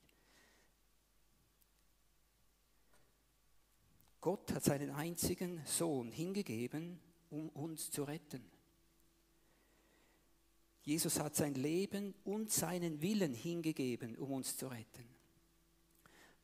Gott 4.20 4.52
hat 4.52 4.64
seinen 4.64 4.90
einzigen 4.90 5.64
Sohn 5.68 6.12
hingegeben, 6.12 7.00
um 7.30 7.50
uns 7.50 7.92
zu 7.92 8.04
retten. 8.04 8.44
Jesus 10.86 11.20
hat 11.20 11.36
sein 11.36 11.56
Leben 11.56 12.14
und 12.24 12.52
seinen 12.52 13.02
Willen 13.02 13.34
hingegeben, 13.34 14.16
um 14.18 14.34
uns 14.34 14.56
zu 14.56 14.68
retten. 14.68 15.10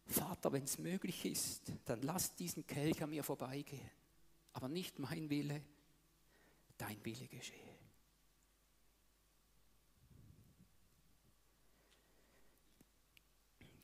Vater, 0.08 0.52
wenn 0.52 0.64
es 0.64 0.80
möglich 0.80 1.26
ist, 1.26 1.72
dann 1.86 2.02
lass 2.02 2.36
diesen 2.36 2.66
Kelch 2.66 3.04
an 3.04 3.12
mir 3.12 3.24
vorbeigehen. 3.24 3.92
Aber 4.54 4.68
nicht 4.68 4.98
mein 4.98 5.30
Wille, 5.30 5.62
dein 6.76 7.06
Wille 7.06 7.28
geschehe. 7.28 7.60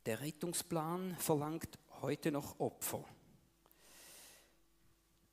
Der 0.08 0.22
Rettungsplan 0.22 1.16
verlangt 1.18 1.78
heute 2.02 2.32
noch 2.32 2.60
Opfer. 2.60 3.06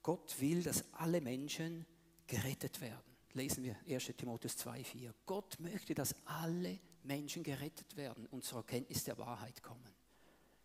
Gott 0.02 0.38
will, 0.38 0.62
dass 0.62 0.84
alle 0.92 1.22
Menschen 1.22 1.86
gerettet 2.26 2.82
werden 2.82 3.13
lesen 3.34 3.64
wir 3.64 3.76
1 3.88 4.12
Timotheus 4.16 4.56
2,4. 4.58 5.12
Gott 5.26 5.58
möchte, 5.60 5.94
dass 5.94 6.14
alle 6.24 6.78
Menschen 7.02 7.42
gerettet 7.42 7.96
werden 7.96 8.26
und 8.26 8.44
zur 8.44 8.58
Erkenntnis 8.58 9.04
der 9.04 9.18
Wahrheit 9.18 9.62
kommen. 9.62 9.94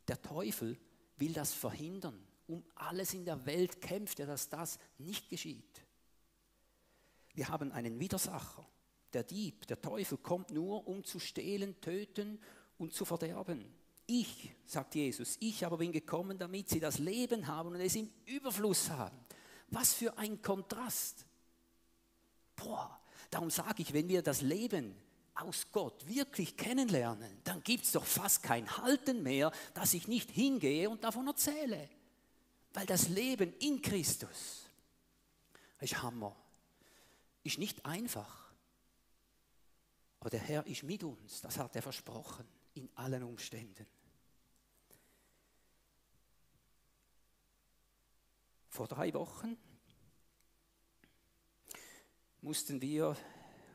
Der 0.08 0.22
Teufel 0.22 0.78
will 1.18 1.34
das 1.34 1.54
verhindern. 1.54 2.26
Um 2.48 2.64
alles 2.76 3.14
in 3.14 3.26
der 3.26 3.46
Welt 3.46 3.82
kämpft 3.82 4.20
er, 4.20 4.26
dass 4.26 4.50
das 4.50 4.80
nicht 4.98 5.30
geschieht. 5.30 5.84
Wir 7.34 7.50
haben 7.50 7.72
einen 7.72 8.00
Widersacher. 8.00 8.68
Der 9.14 9.24
Dieb, 9.24 9.68
der 9.68 9.82
Teufel 9.82 10.18
kommt 10.18 10.52
nur, 10.52 10.88
um 10.88 11.04
zu 11.04 11.20
stehlen, 11.20 11.80
töten 11.82 12.40
und 12.78 12.94
zu 12.94 13.06
verderben. 13.06 13.74
Ich, 14.06 14.52
sagt 14.66 14.96
Jesus, 14.96 15.38
ich 15.40 15.66
aber 15.66 15.78
bin 15.78 15.92
gekommen, 15.92 16.38
damit 16.38 16.70
sie 16.70 16.80
das 16.80 16.98
Leben 16.98 17.46
haben 17.48 17.70
und 17.70 17.82
es 17.82 17.96
im 17.96 18.10
Überfluss 18.26 18.90
haben. 18.90 19.18
Was 19.68 19.94
für 19.94 20.18
ein 20.18 20.42
Kontrast. 20.42 21.26
Boah, 22.64 23.00
darum 23.30 23.50
sage 23.50 23.82
ich, 23.82 23.94
wenn 23.94 24.08
wir 24.08 24.22
das 24.22 24.42
Leben 24.42 24.96
aus 25.36 25.68
Gott 25.72 26.06
wirklich 26.08 26.58
kennenlernen, 26.58 27.40
dann 27.44 27.64
gibt 27.64 27.86
es 27.86 27.94
doch 27.94 28.06
fast 28.06 28.44
kein 28.44 28.78
Halten 28.78 29.24
mehr, 29.24 29.52
dass 29.74 29.94
ich 29.94 30.08
nicht 30.08 30.32
hingehe 30.32 30.90
und 30.90 31.04
davon 31.04 31.28
erzähle. 31.28 31.90
Weil 32.74 32.86
das 32.86 33.08
Leben 33.10 33.54
in 33.60 33.82
Christus 33.82 34.70
ist 35.80 36.02
Hammer. 36.02 36.36
Ist 37.44 37.58
nicht 37.58 37.86
einfach. 37.86 38.52
Aber 40.20 40.30
der 40.30 40.42
Herr 40.42 40.66
ist 40.68 40.84
mit 40.84 41.04
uns, 41.04 41.42
das 41.42 41.58
hat 41.58 41.76
er 41.76 41.82
versprochen, 41.82 42.46
in 42.74 42.90
allen 42.96 43.24
Umständen. 43.24 43.88
Vor 48.68 48.88
drei 48.88 49.14
Wochen 49.14 49.58
mussten 52.42 52.82
wir 52.82 53.18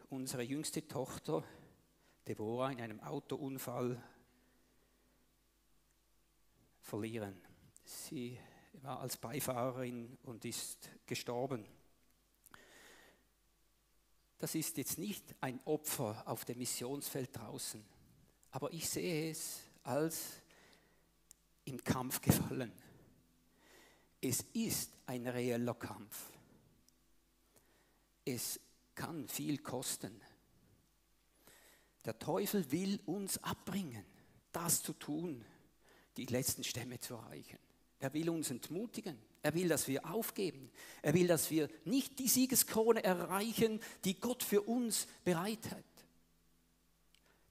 unsere 0.08 0.42
jüngste 0.42 0.86
Tochter 0.86 1.44
Deborah 2.26 2.70
in 2.70 2.80
einem 2.80 3.00
Autounfall 3.00 4.02
verlieren. 6.80 7.40
Sie 7.84 8.38
war 8.82 9.00
als 9.00 9.16
Beifahrerin 9.16 10.16
und 10.22 10.44
ist 10.44 10.90
gestorben. 11.06 11.66
Das 14.38 14.54
ist 14.54 14.76
jetzt 14.78 14.98
nicht 14.98 15.34
ein 15.40 15.60
Opfer 15.64 16.22
auf 16.26 16.44
dem 16.44 16.58
Missionsfeld 16.58 17.36
draußen, 17.36 17.84
aber 18.50 18.72
ich 18.72 18.88
sehe 18.88 19.30
es 19.30 19.60
als 19.82 20.40
im 21.66 21.82
Kampf 21.82 22.20
gefallen. 22.20 22.72
Es 24.20 24.40
ist 24.52 24.92
ein 25.06 25.26
reeller 25.26 25.74
Kampf 25.74 26.33
es 28.24 28.60
kann 28.94 29.28
viel 29.28 29.58
kosten. 29.58 30.20
Der 32.04 32.18
Teufel 32.18 32.70
will 32.70 33.00
uns 33.06 33.42
abbringen, 33.42 34.04
das 34.52 34.82
zu 34.82 34.92
tun, 34.92 35.44
die 36.16 36.26
letzten 36.26 36.64
Stämme 36.64 37.00
zu 37.00 37.14
erreichen. 37.14 37.58
Er 37.98 38.12
will 38.12 38.28
uns 38.28 38.50
entmutigen. 38.50 39.18
Er 39.42 39.54
will, 39.54 39.68
dass 39.68 39.88
wir 39.88 40.10
aufgeben. 40.10 40.70
Er 41.02 41.14
will, 41.14 41.26
dass 41.26 41.50
wir 41.50 41.68
nicht 41.84 42.18
die 42.18 42.28
Siegeskrone 42.28 43.02
erreichen, 43.02 43.80
die 44.04 44.18
Gott 44.18 44.42
für 44.42 44.62
uns 44.62 45.06
bereit 45.24 45.70
hat. 45.70 45.84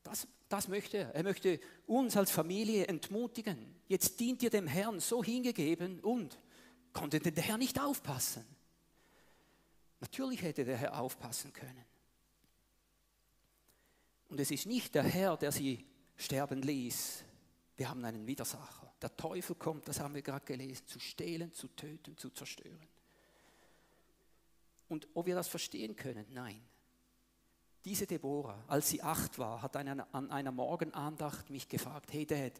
Das, 0.04 0.28
das 0.50 0.68
möchte 0.68 0.98
er. 0.98 1.16
Er 1.16 1.24
möchte 1.24 1.60
uns 1.88 2.18
als 2.18 2.32
Familie 2.32 2.88
entmutigen. 2.88 3.76
Jetzt 3.88 4.20
dient 4.20 4.44
ihr 4.44 4.50
dem 4.50 4.68
Herrn 4.68 5.00
so 5.00 5.24
hingegeben 5.24 6.00
und 6.00 6.40
konnte 6.94 7.20
der 7.20 7.44
Herr 7.44 7.58
nicht 7.58 7.80
aufpassen. 7.80 8.46
Natürlich 10.04 10.42
hätte 10.42 10.66
der 10.66 10.76
Herr 10.76 11.00
aufpassen 11.00 11.54
können. 11.54 11.86
Und 14.28 14.38
es 14.38 14.52
ist 14.52 14.66
nicht 14.66 14.94
der 14.96 15.04
Herr, 15.04 15.38
der 15.38 15.54
sie 15.54 15.86
sterben 16.18 16.62
ließ. 16.62 17.24
Wir 17.78 17.88
haben 17.88 18.04
einen 18.04 18.28
Widersacher. 18.28 18.92
Der 19.02 19.16
Teufel 19.16 19.56
kommt, 19.56 19.88
das 19.88 20.02
haben 20.02 20.14
wir 20.14 20.22
gerade 20.22 20.44
gelesen, 20.44 20.86
zu 20.88 21.00
stehlen, 21.00 21.54
zu 21.54 21.70
töten, 21.70 22.18
zu 22.18 22.32
zerstören. 22.32 22.86
Und 24.90 25.08
ob 25.14 25.26
wir 25.26 25.36
das 25.36 25.48
verstehen 25.48 25.96
können? 25.96 26.26
Nein. 26.32 26.62
Diese 27.86 28.06
Deborah, 28.06 28.62
als 28.68 28.90
sie 28.90 29.02
acht 29.02 29.40
war, 29.40 29.62
hat 29.62 29.78
an 29.78 30.32
einer 30.32 30.52
Morgenandacht 30.52 31.50
mich 31.50 31.70
gefragt, 31.70 32.12
hey 32.12 32.26
Dad, 32.26 32.60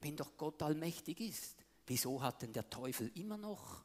wenn 0.00 0.16
doch 0.16 0.36
Gott 0.36 0.60
allmächtig 0.64 1.20
ist, 1.20 1.54
wieso 1.86 2.20
hat 2.20 2.42
denn 2.42 2.52
der 2.52 2.68
Teufel 2.68 3.08
immer 3.14 3.36
noch 3.36 3.84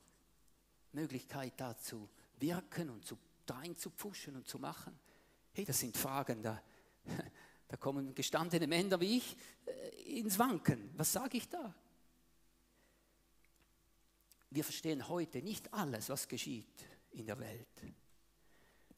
Möglichkeit 0.94 1.54
dazu, 1.58 2.10
wirken 2.39 2.89
und 2.89 3.06
zu 3.06 3.17
rein 3.50 3.77
zu 3.77 3.89
pfuschen 3.91 4.36
und 4.36 4.48
zu 4.48 4.60
machen? 4.60 4.98
Hey, 5.53 5.65
das 5.65 5.79
sind 5.79 5.98
Fragen, 5.98 6.44
da, 6.44 6.62
da 7.67 7.77
kommen 7.77 8.13
gestandene 8.13 8.67
Männer 8.67 9.00
wie 9.00 9.17
ich 9.17 9.38
äh, 9.65 10.20
ins 10.20 10.38
Wanken. 10.38 10.91
Was 10.96 11.13
sage 11.13 11.38
ich 11.38 11.50
da? 11.50 11.74
Wir 14.50 14.63
verstehen 14.63 15.08
heute 15.08 15.41
nicht 15.41 15.74
alles, 15.74 16.10
was 16.10 16.27
geschieht 16.27 16.86
in 17.12 17.25
der 17.25 17.39
Welt. 17.39 17.67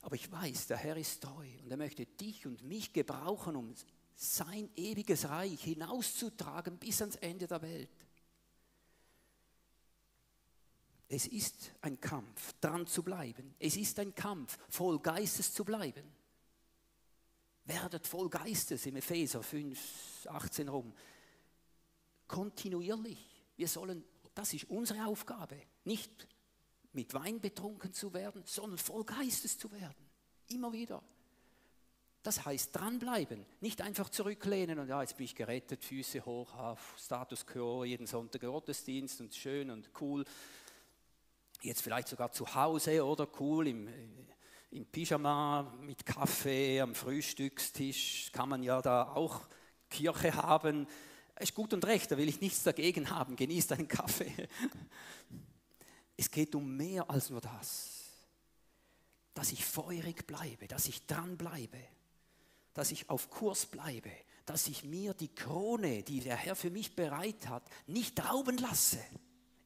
Aber 0.01 0.15
ich 0.15 0.31
weiß, 0.31 0.67
der 0.67 0.77
Herr 0.77 0.97
ist 0.97 1.21
treu 1.21 1.47
und 1.63 1.71
er 1.71 1.77
möchte 1.77 2.05
dich 2.05 2.45
und 2.45 2.63
mich 2.63 2.93
gebrauchen, 2.93 3.55
um 3.55 3.73
sein 4.15 4.69
ewiges 4.75 5.27
Reich 5.27 5.63
hinauszutragen 5.63 6.77
bis 6.77 7.01
ans 7.01 7.15
Ende 7.17 7.47
der 7.47 7.61
Welt. 7.61 7.89
Es 11.11 11.25
ist 11.25 11.71
ein 11.81 11.99
Kampf, 11.99 12.53
dran 12.61 12.85
zu 12.85 13.01
bleiben. 13.01 13.55
Es 13.57 13.75
ist 13.75 13.97
ein 13.97 14.13
Kampf, 14.13 14.59
voll 14.69 14.99
Geistes 14.99 15.51
zu 15.51 15.65
bleiben. 15.65 16.03
Werdet 17.65 18.05
voll 18.05 18.29
Geistes 18.29 18.85
im 18.85 18.95
Epheser 18.95 19.41
5, 19.41 20.27
18 20.27 20.69
rum. 20.69 20.93
Kontinuierlich. 22.27 23.43
Wir 23.57 23.67
sollen, 23.67 24.03
das 24.35 24.53
ist 24.53 24.69
unsere 24.69 25.05
Aufgabe, 25.07 25.59
nicht 25.83 26.27
mit 26.93 27.11
Wein 27.15 27.41
betrunken 27.41 27.91
zu 27.91 28.13
werden, 28.13 28.43
sondern 28.45 28.77
voll 28.77 29.03
Geistes 29.03 29.57
zu 29.57 29.71
werden. 29.71 30.09
Immer 30.49 30.71
wieder. 30.71 31.01
Das 32.21 32.45
heißt 32.45 32.75
dranbleiben, 32.75 33.45
nicht 33.61 33.81
einfach 33.81 34.09
zurücklehnen 34.09 34.77
und 34.77 34.89
ja, 34.89 35.01
jetzt 35.01 35.17
bin 35.17 35.25
ich 35.25 35.35
gerettet, 35.35 35.83
Füße 35.83 36.23
hoch, 36.25 36.53
auf 36.53 36.95
Status 36.99 37.47
quo, 37.47 37.83
jeden 37.83 38.05
Sonntag 38.05 38.41
Gottesdienst 38.41 39.21
und 39.21 39.33
schön 39.33 39.71
und 39.71 39.89
cool. 40.01 40.25
Jetzt 41.61 41.81
vielleicht 41.81 42.07
sogar 42.07 42.31
zu 42.31 42.55
Hause 42.55 43.05
oder 43.05 43.27
cool 43.39 43.67
im, 43.67 43.89
im 44.71 44.85
Pyjama 44.85 45.73
mit 45.81 46.05
Kaffee 46.05 46.79
am 46.79 46.95
Frühstückstisch 46.95 48.31
kann 48.31 48.47
man 48.47 48.63
ja 48.63 48.81
da 48.81 49.11
auch 49.13 49.41
Kirche 49.89 50.33
haben. 50.35 50.87
Ist 51.37 51.55
gut 51.55 51.73
und 51.73 51.85
recht, 51.85 52.11
da 52.11 52.17
will 52.17 52.29
ich 52.29 52.39
nichts 52.39 52.63
dagegen 52.63 53.09
haben. 53.09 53.35
Genießt 53.35 53.73
einen 53.73 53.87
Kaffee. 53.87 54.31
Es 56.15 56.29
geht 56.29 56.53
um 56.53 56.75
mehr 56.75 57.09
als 57.09 57.29
nur 57.29 57.39
das. 57.39 58.03
Dass 59.33 59.53
ich 59.53 59.63
feurig 59.63 60.27
bleibe, 60.27 60.67
dass 60.67 60.89
ich 60.89 61.05
dran 61.05 61.37
bleibe, 61.37 61.79
dass 62.73 62.91
ich 62.91 63.09
auf 63.09 63.29
Kurs 63.29 63.65
bleibe, 63.65 64.11
dass 64.45 64.67
ich 64.67 64.83
mir 64.83 65.13
die 65.13 65.33
Krone, 65.33 66.03
die 66.03 66.19
der 66.19 66.35
Herr 66.35 66.57
für 66.57 66.71
mich 66.71 66.93
bereit 66.93 67.47
hat, 67.47 67.63
nicht 67.87 68.21
rauben 68.21 68.57
lasse. 68.57 68.99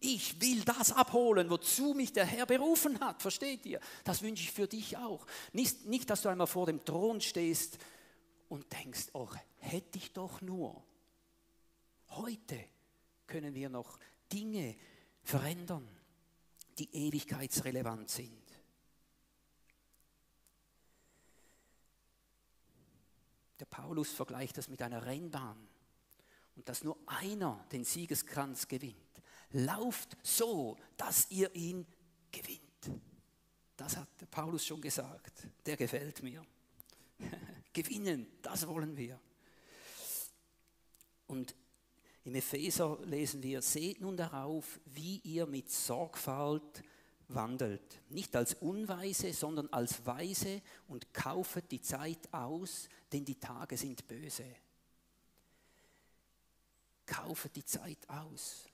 Ich 0.06 0.42
will 0.42 0.66
das 0.66 0.92
abholen, 0.92 1.50
wozu 1.50 1.94
mich 1.94 2.12
der 2.12 2.26
Herr 2.26 2.46
berufen 2.46 3.00
hat. 3.00 3.22
Versteht 3.22 3.66
ihr? 3.66 3.80
Das 4.04 4.22
wünsche 4.22 4.44
ich 4.44 4.52
für 4.52 4.68
dich 4.68 4.98
auch. 4.98 5.26
Nicht, 5.54 5.86
nicht, 5.86 6.10
dass 6.10 6.22
du 6.24 6.28
einmal 6.28 6.48
vor 6.48 6.66
dem 6.66 6.84
Thron 6.84 7.22
stehst 7.22 7.78
und 8.50 8.70
denkst, 8.74 9.12
oh, 9.14 9.30
hätte 9.60 9.98
ich 9.98 10.12
doch 10.12 10.42
nur. 10.42 10.84
Heute 12.10 12.66
können 13.28 13.56
wir 13.56 13.70
noch 13.70 13.98
Dinge 14.30 14.76
verändern, 15.22 15.88
die 16.80 16.94
ewigkeitsrelevant 16.94 18.10
sind. 18.10 18.44
Der 23.58 23.66
Paulus 23.68 24.10
vergleicht 24.10 24.58
das 24.58 24.68
mit 24.68 24.82
einer 24.82 25.06
Rennbahn 25.06 25.66
und 26.58 26.68
dass 26.68 26.84
nur 26.84 26.98
einer 27.06 27.66
den 27.72 27.86
Siegeskranz 27.86 28.68
gewinnt. 28.68 28.98
Lauft 29.54 30.18
so, 30.24 30.78
dass 30.98 31.30
ihr 31.30 31.54
ihn 31.56 31.86
gewinnt. 32.32 32.60
Das 33.78 33.96
hat 33.98 34.10
Paulus 34.32 34.66
schon 34.66 34.82
gesagt. 34.82 35.48
Der 35.66 35.78
gefällt 35.78 36.24
mir. 36.24 36.44
Gewinnen, 37.74 38.28
das 38.42 38.68
wollen 38.68 38.98
wir. 38.98 39.20
Und 41.28 41.56
im 42.24 42.36
Epheser 42.36 42.98
lesen 43.04 43.44
wir, 43.44 43.62
seht 43.62 44.02
nun 44.02 44.18
darauf, 44.18 44.80
wie 44.86 45.18
ihr 45.20 45.46
mit 45.46 45.70
Sorgfalt 45.70 46.84
wandelt. 47.28 48.02
Nicht 48.10 48.36
als 48.36 48.56
Unweise, 48.56 49.34
sondern 49.34 49.68
als 49.70 50.06
Weise 50.06 50.62
und 50.88 51.14
kaufet 51.14 51.72
die 51.72 51.82
Zeit 51.82 52.34
aus, 52.34 52.90
denn 53.12 53.24
die 53.26 53.40
Tage 53.40 53.78
sind 53.78 54.08
böse. 54.08 54.46
Kaufet 57.06 57.56
die 57.56 57.66
Zeit 57.66 58.10
aus 58.10 58.73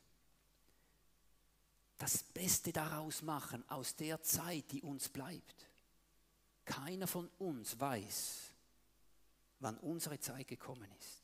das 2.00 2.24
Beste 2.24 2.72
daraus 2.72 3.22
machen 3.22 3.64
aus 3.70 3.96
der 3.96 4.24
Zeit, 4.24 4.72
die 4.72 4.82
uns 4.82 5.10
bleibt. 5.10 5.68
Keiner 6.64 7.08
von 7.08 7.28
uns 7.38 7.80
weiß, 7.80 8.54
wann 9.60 9.78
unsere 9.80 10.18
Zeit 10.20 10.48
gekommen 10.48 10.90
ist. 10.98 11.22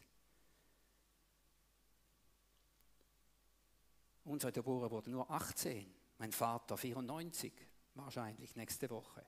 Unsere 4.26 4.52
Deborah 4.52 4.92
wurde 4.92 5.12
nur 5.12 5.30
18, 5.32 5.86
mein 6.18 6.32
Vater 6.32 6.76
94, 6.76 7.54
wahrscheinlich 7.94 8.56
nächste 8.56 8.90
Woche. 8.90 9.26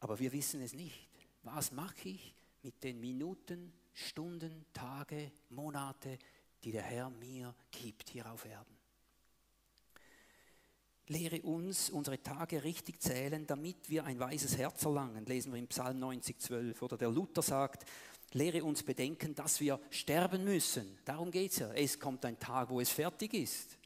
Aber 0.00 0.18
wir 0.18 0.32
wissen 0.32 0.60
es 0.62 0.72
nicht. 0.72 1.08
Was 1.42 1.70
mache 1.70 2.08
ich 2.08 2.34
mit 2.62 2.82
den 2.82 2.98
Minuten, 2.98 3.72
Stunden, 3.92 4.66
Tage, 4.72 5.30
Monate, 5.50 6.18
die 6.64 6.72
der 6.72 6.82
Herr 6.82 7.08
mir 7.08 7.54
gibt 7.70 8.10
hier 8.10 8.30
auf 8.32 8.44
Erden? 8.46 8.75
Lehre 11.08 11.40
uns 11.42 11.90
unsere 11.90 12.20
Tage 12.20 12.64
richtig 12.64 13.00
zählen, 13.00 13.46
damit 13.46 13.88
wir 13.88 14.04
ein 14.04 14.18
weises 14.18 14.56
Herz 14.56 14.84
erlangen, 14.84 15.24
lesen 15.24 15.52
wir 15.52 15.58
im 15.58 15.68
Psalm 15.68 16.00
90, 16.00 16.40
12. 16.40 16.82
Oder 16.82 16.96
der 16.96 17.10
Luther 17.10 17.42
sagt, 17.42 17.84
lehre 18.32 18.64
uns 18.64 18.82
bedenken, 18.82 19.34
dass 19.34 19.60
wir 19.60 19.80
sterben 19.90 20.44
müssen. 20.44 20.98
Darum 21.04 21.30
geht 21.30 21.52
es 21.52 21.58
ja. 21.58 21.72
Es 21.72 22.00
kommt 22.00 22.24
ein 22.24 22.38
Tag, 22.38 22.70
wo 22.70 22.80
es 22.80 22.90
fertig 22.90 23.34
ist. 23.34 23.78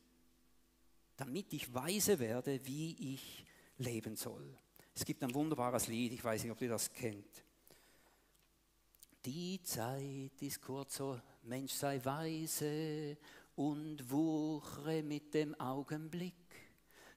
Damit 1.17 1.53
ich 1.53 1.73
weise 1.75 2.19
werde, 2.19 2.65
wie 2.65 3.15
ich 3.15 3.45
leben 3.77 4.17
soll. 4.17 4.57
Es 4.95 5.05
gibt 5.05 5.23
ein 5.23 5.35
wunderbares 5.35 5.87
Lied, 5.87 6.13
ich 6.13 6.25
weiß 6.25 6.43
nicht, 6.43 6.53
ob 6.53 6.61
ihr 6.63 6.71
das 6.71 6.93
kennt. 6.93 7.45
Die 9.25 9.63
Zeit 9.63 10.41
ist 10.41 10.63
kurz, 10.63 10.97
so 10.97 11.21
Mensch 11.43 11.73
sei 11.73 12.03
weise 12.05 13.19
und 13.55 14.11
wuchre 14.11 15.03
mit 15.03 15.35
dem 15.35 15.59
Augenblick. 15.61 16.35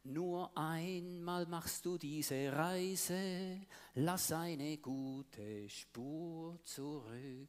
Nur 0.05 0.51
einmal 0.57 1.45
machst 1.45 1.85
du 1.85 1.97
diese 1.97 2.51
Reise, 2.51 3.61
lass 3.95 4.33
eine 4.33 4.77
gute 4.77 5.69
Spur 5.69 6.59
zurück. 6.65 7.47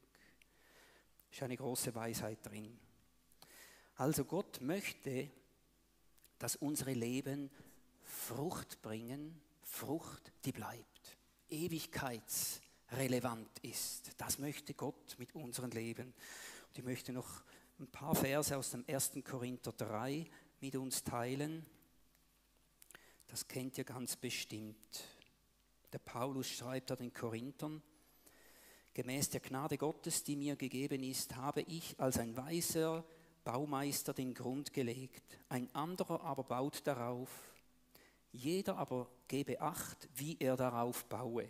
Ist 1.32 1.42
eine 1.42 1.56
große 1.56 1.92
Weisheit 1.96 2.46
drin. 2.46 2.78
Also 3.96 4.24
Gott 4.24 4.60
möchte, 4.60 5.32
dass 6.38 6.54
unsere 6.54 6.92
Leben 6.92 7.50
Frucht 8.02 8.80
bringen, 8.82 9.40
Frucht, 9.62 10.30
die 10.44 10.52
bleibt, 10.52 11.18
ewigkeitsrelevant 11.48 13.58
ist. 13.62 14.12
Das 14.16 14.38
möchte 14.38 14.74
Gott 14.74 15.16
mit 15.18 15.34
unserem 15.34 15.70
Leben. 15.70 16.14
Und 16.68 16.78
ich 16.78 16.84
möchte 16.84 17.12
noch 17.12 17.42
ein 17.80 17.88
paar 17.88 18.14
Verse 18.14 18.56
aus 18.56 18.70
dem 18.70 18.84
1. 18.86 19.14
Korinther 19.24 19.72
3 19.72 20.24
mit 20.60 20.76
uns 20.76 21.02
teilen. 21.02 21.66
Das 23.34 23.48
kennt 23.48 23.76
ihr 23.78 23.82
ganz 23.82 24.14
bestimmt. 24.14 24.76
Der 25.92 25.98
Paulus 25.98 26.46
schreibt 26.46 26.90
da 26.90 26.94
den 26.94 27.12
Korinthern, 27.12 27.82
gemäß 28.92 29.28
der 29.30 29.40
Gnade 29.40 29.76
Gottes, 29.76 30.22
die 30.22 30.36
mir 30.36 30.54
gegeben 30.54 31.02
ist, 31.02 31.34
habe 31.34 31.62
ich 31.62 31.98
als 31.98 32.18
ein 32.18 32.36
weiser 32.36 33.04
Baumeister 33.42 34.14
den 34.14 34.34
Grund 34.34 34.72
gelegt, 34.72 35.24
ein 35.48 35.68
anderer 35.74 36.20
aber 36.22 36.44
baut 36.44 36.86
darauf. 36.86 37.28
Jeder 38.30 38.76
aber 38.76 39.10
gebe 39.26 39.60
acht, 39.60 40.08
wie 40.14 40.36
er 40.38 40.56
darauf 40.56 41.04
baue. 41.06 41.48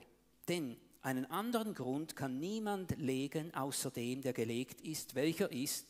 Denn 0.48 0.78
einen 1.02 1.26
anderen 1.26 1.74
Grund 1.74 2.16
kann 2.16 2.40
niemand 2.40 2.96
legen, 2.96 3.52
außer 3.52 3.90
dem, 3.90 4.22
der 4.22 4.32
gelegt 4.32 4.80
ist, 4.80 5.14
welcher 5.14 5.52
ist 5.52 5.86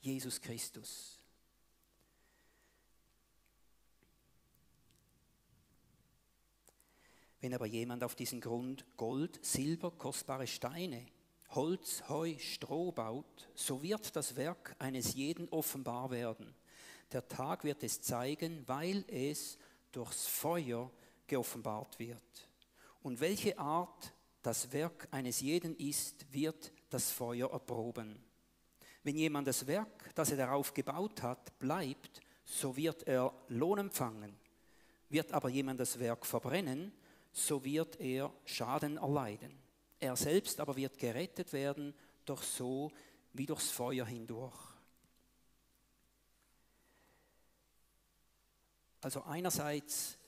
Jesus 0.00 0.40
Christus. 0.40 1.19
Wenn 7.40 7.54
aber 7.54 7.66
jemand 7.66 8.04
auf 8.04 8.14
diesen 8.14 8.40
Grund 8.40 8.84
Gold, 8.96 9.38
Silber, 9.44 9.90
kostbare 9.90 10.46
Steine, 10.46 11.06
Holz, 11.50 12.02
Heu, 12.08 12.36
Stroh 12.38 12.92
baut, 12.92 13.48
so 13.54 13.82
wird 13.82 14.14
das 14.14 14.36
Werk 14.36 14.76
eines 14.78 15.14
jeden 15.14 15.48
offenbar 15.48 16.10
werden. 16.10 16.54
Der 17.12 17.26
Tag 17.26 17.64
wird 17.64 17.82
es 17.82 18.00
zeigen, 18.02 18.62
weil 18.66 19.04
es 19.08 19.58
durchs 19.90 20.26
Feuer 20.26 20.90
geoffenbart 21.26 21.98
wird. 21.98 22.48
Und 23.02 23.20
welche 23.20 23.58
Art 23.58 24.12
das 24.42 24.72
Werk 24.72 25.08
eines 25.10 25.40
jeden 25.40 25.76
ist, 25.76 26.32
wird 26.32 26.72
das 26.88 27.10
Feuer 27.10 27.50
erproben. 27.50 28.22
Wenn 29.02 29.16
jemand 29.16 29.48
das 29.48 29.66
Werk, 29.66 30.14
das 30.14 30.30
er 30.30 30.36
darauf 30.36 30.74
gebaut 30.74 31.22
hat, 31.22 31.58
bleibt, 31.58 32.20
so 32.44 32.76
wird 32.76 33.06
er 33.08 33.32
Lohn 33.48 33.78
empfangen. 33.78 34.36
Wird 35.08 35.32
aber 35.32 35.48
jemand 35.48 35.80
das 35.80 35.98
Werk 35.98 36.26
verbrennen, 36.26 36.92
so 37.32 37.64
wird 37.64 38.00
er 38.00 38.32
Schaden 38.44 38.96
erleiden. 38.96 39.58
Er 39.98 40.16
selbst 40.16 40.60
aber 40.60 40.76
wird 40.76 40.98
gerettet 40.98 41.52
werden, 41.52 41.94
doch 42.24 42.42
so 42.42 42.90
wie 43.32 43.46
durchs 43.46 43.70
Feuer 43.70 44.06
hindurch. 44.06 44.56
Also 49.02 49.22
einerseits, 49.22 50.18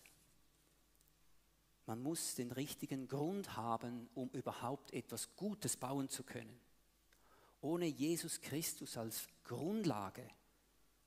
man 1.86 2.02
muss 2.02 2.34
den 2.34 2.52
richtigen 2.52 3.06
Grund 3.06 3.56
haben, 3.56 4.08
um 4.14 4.30
überhaupt 4.30 4.92
etwas 4.92 5.34
Gutes 5.36 5.76
bauen 5.76 6.08
zu 6.08 6.22
können. 6.22 6.58
Ohne 7.60 7.86
Jesus 7.86 8.40
Christus 8.40 8.96
als 8.96 9.28
Grundlage 9.44 10.26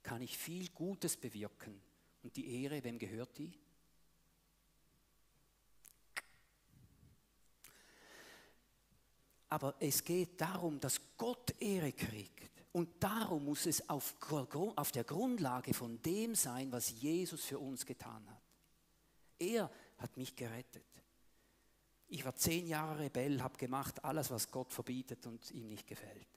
kann 0.03 0.21
ich 0.21 0.37
viel 0.37 0.69
Gutes 0.69 1.17
bewirken. 1.17 1.81
Und 2.23 2.35
die 2.37 2.63
Ehre, 2.63 2.83
wem 2.83 2.99
gehört 2.99 3.37
die? 3.37 3.51
Aber 9.55 9.73
es 9.79 10.03
geht 10.03 10.41
darum, 10.41 10.81
dass 10.81 10.99
Gott 11.17 11.55
Ehre 11.61 11.93
kriegt. 11.93 12.51
Und 12.73 13.01
darum 13.01 13.45
muss 13.45 13.65
es 13.65 13.89
auf, 13.89 14.13
auf 14.75 14.91
der 14.91 15.05
Grundlage 15.05 15.73
von 15.73 16.01
dem 16.01 16.35
sein, 16.35 16.73
was 16.73 17.01
Jesus 17.01 17.45
für 17.45 17.57
uns 17.57 17.85
getan 17.85 18.29
hat. 18.29 18.41
Er 19.39 19.71
hat 19.97 20.17
mich 20.17 20.35
gerettet. 20.35 20.83
Ich 22.09 22.25
war 22.25 22.35
zehn 22.35 22.67
Jahre 22.67 22.99
Rebell, 22.99 23.41
habe 23.41 23.57
gemacht 23.57 24.03
alles, 24.03 24.29
was 24.29 24.51
Gott 24.51 24.73
verbietet 24.73 25.25
und 25.25 25.49
ihm 25.51 25.69
nicht 25.69 25.87
gefällt. 25.87 26.27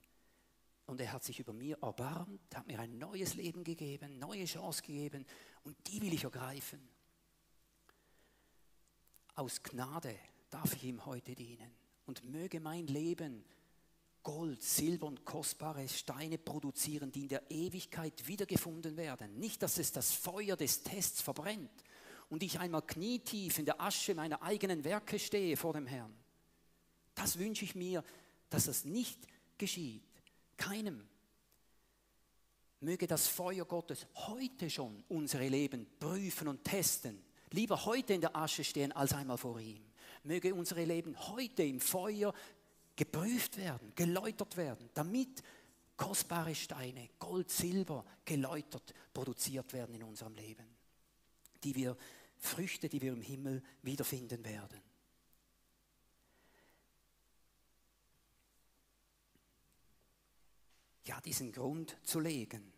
Und 0.87 1.01
er 1.01 1.13
hat 1.13 1.25
sich 1.25 1.41
über 1.41 1.53
mir 1.53 1.77
erbarmt, 1.83 2.55
hat 2.55 2.69
mir 2.69 2.79
ein 2.79 2.99
neues 2.99 3.35
Leben 3.35 3.65
gegeben, 3.65 4.21
neue 4.21 4.45
Chance 4.45 4.81
gegeben 4.83 5.27
und 5.65 5.77
die 5.89 6.01
will 6.01 6.15
ich 6.15 6.23
ergreifen. 6.23 6.89
Aus 9.35 9.61
Gnade 9.61 10.15
darf 10.51 10.73
ich 10.75 10.85
ihm 10.85 11.05
heute 11.05 11.35
dienen 11.35 11.88
und 12.09 12.25
möge 12.25 12.59
mein 12.59 12.87
Leben 12.87 13.45
Gold, 14.23 14.63
Silber 14.63 15.07
und 15.07 15.25
kostbare 15.25 15.89
Steine 15.89 16.39
produzieren, 16.39 17.13
die 17.13 17.23
in 17.23 17.29
der 17.29 17.51
Ewigkeit 17.51 18.27
wiedergefunden 18.27 18.97
werden. 18.97 19.39
Nicht, 19.39 19.63
dass 19.63 19.79
es 19.79 19.93
das 19.93 20.13
Feuer 20.13 20.57
des 20.57 20.83
Tests 20.83 21.23
verbrennt 21.23 21.71
und 22.29 22.43
ich 22.43 22.59
einmal 22.59 22.83
knietief 22.83 23.59
in 23.59 23.65
der 23.65 23.81
Asche 23.81 24.15
meiner 24.15 24.43
eigenen 24.43 24.85
Werke 24.85 25.19
stehe 25.19 25.57
vor 25.57 25.73
dem 25.73 25.87
Herrn. 25.87 26.15
Das 27.15 27.39
wünsche 27.39 27.65
ich 27.65 27.75
mir, 27.75 28.05
dass 28.51 28.67
das 28.67 28.85
nicht 28.85 29.27
geschieht. 29.57 30.03
Keinem. 30.57 31.09
Möge 32.81 33.07
das 33.07 33.29
Feuer 33.29 33.65
Gottes 33.65 34.07
heute 34.15 34.69
schon 34.71 35.05
unsere 35.09 35.49
Leben 35.49 35.87
prüfen 35.99 36.49
und 36.49 36.65
testen. 36.65 37.23
Lieber 37.51 37.85
heute 37.87 38.15
in 38.15 38.21
der 38.21 38.37
Asche 38.37 38.63
stehen 38.63 38.93
als 38.93 39.15
einmal 39.15 39.39
vor 39.39 39.59
ihm. 39.59 39.88
Möge 40.29 40.55
unsere 40.55 40.85
Leben 40.85 41.19
heute 41.31 41.63
im 41.63 41.81
Feuer 41.81 42.35
geprüft 42.95 43.57
werden, 43.57 43.93
geläutert 43.95 44.57
werden, 44.57 44.91
damit 44.93 45.43
kostbare 45.97 46.55
Steine, 46.55 47.09
Gold, 47.19 47.51
Silber 47.51 48.05
geläutert 48.25 48.95
produziert 49.15 49.73
werden 49.73 49.95
in 49.95 50.03
unserem 50.03 50.35
Leben, 50.35 50.67
die 51.65 51.75
wir 51.75 51.97
Früchte, 52.37 52.89
die 52.89 53.01
wir 53.01 53.13
im 53.13 53.23
Himmel 53.23 53.63
wiederfinden 53.83 54.45
werden. 54.45 54.81
Ja, 61.07 61.21
diesen 61.23 61.53
Grund 61.53 61.97
zu 62.03 62.21
legen, 62.21 62.71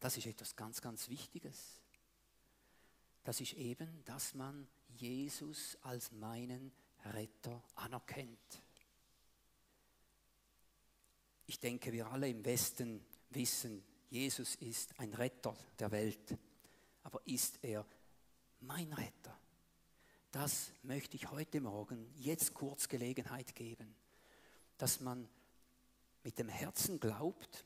das 0.00 0.16
ist 0.16 0.26
etwas 0.26 0.56
ganz, 0.56 0.80
ganz 0.80 1.08
Wichtiges. 1.08 1.80
Das 3.22 3.40
ist 3.40 3.52
eben, 3.52 4.02
dass 4.04 4.34
man 4.34 4.66
Jesus 5.00 5.78
als 5.82 6.12
meinen 6.12 6.72
Retter 7.04 7.62
anerkennt. 7.74 8.62
Ich 11.46 11.58
denke, 11.58 11.92
wir 11.92 12.06
alle 12.06 12.28
im 12.28 12.44
Westen 12.44 13.04
wissen, 13.30 13.82
Jesus 14.10 14.56
ist 14.56 14.98
ein 14.98 15.14
Retter 15.14 15.56
der 15.78 15.90
Welt. 15.90 16.36
Aber 17.02 17.20
ist 17.26 17.58
er 17.62 17.86
mein 18.60 18.92
Retter? 18.92 19.36
Das 20.30 20.72
möchte 20.82 21.16
ich 21.16 21.30
heute 21.30 21.60
Morgen 21.60 22.12
jetzt 22.16 22.54
kurz 22.54 22.88
Gelegenheit 22.88 23.54
geben, 23.54 23.94
dass 24.78 25.00
man 25.00 25.28
mit 26.22 26.38
dem 26.38 26.48
Herzen 26.48 27.00
glaubt, 27.00 27.64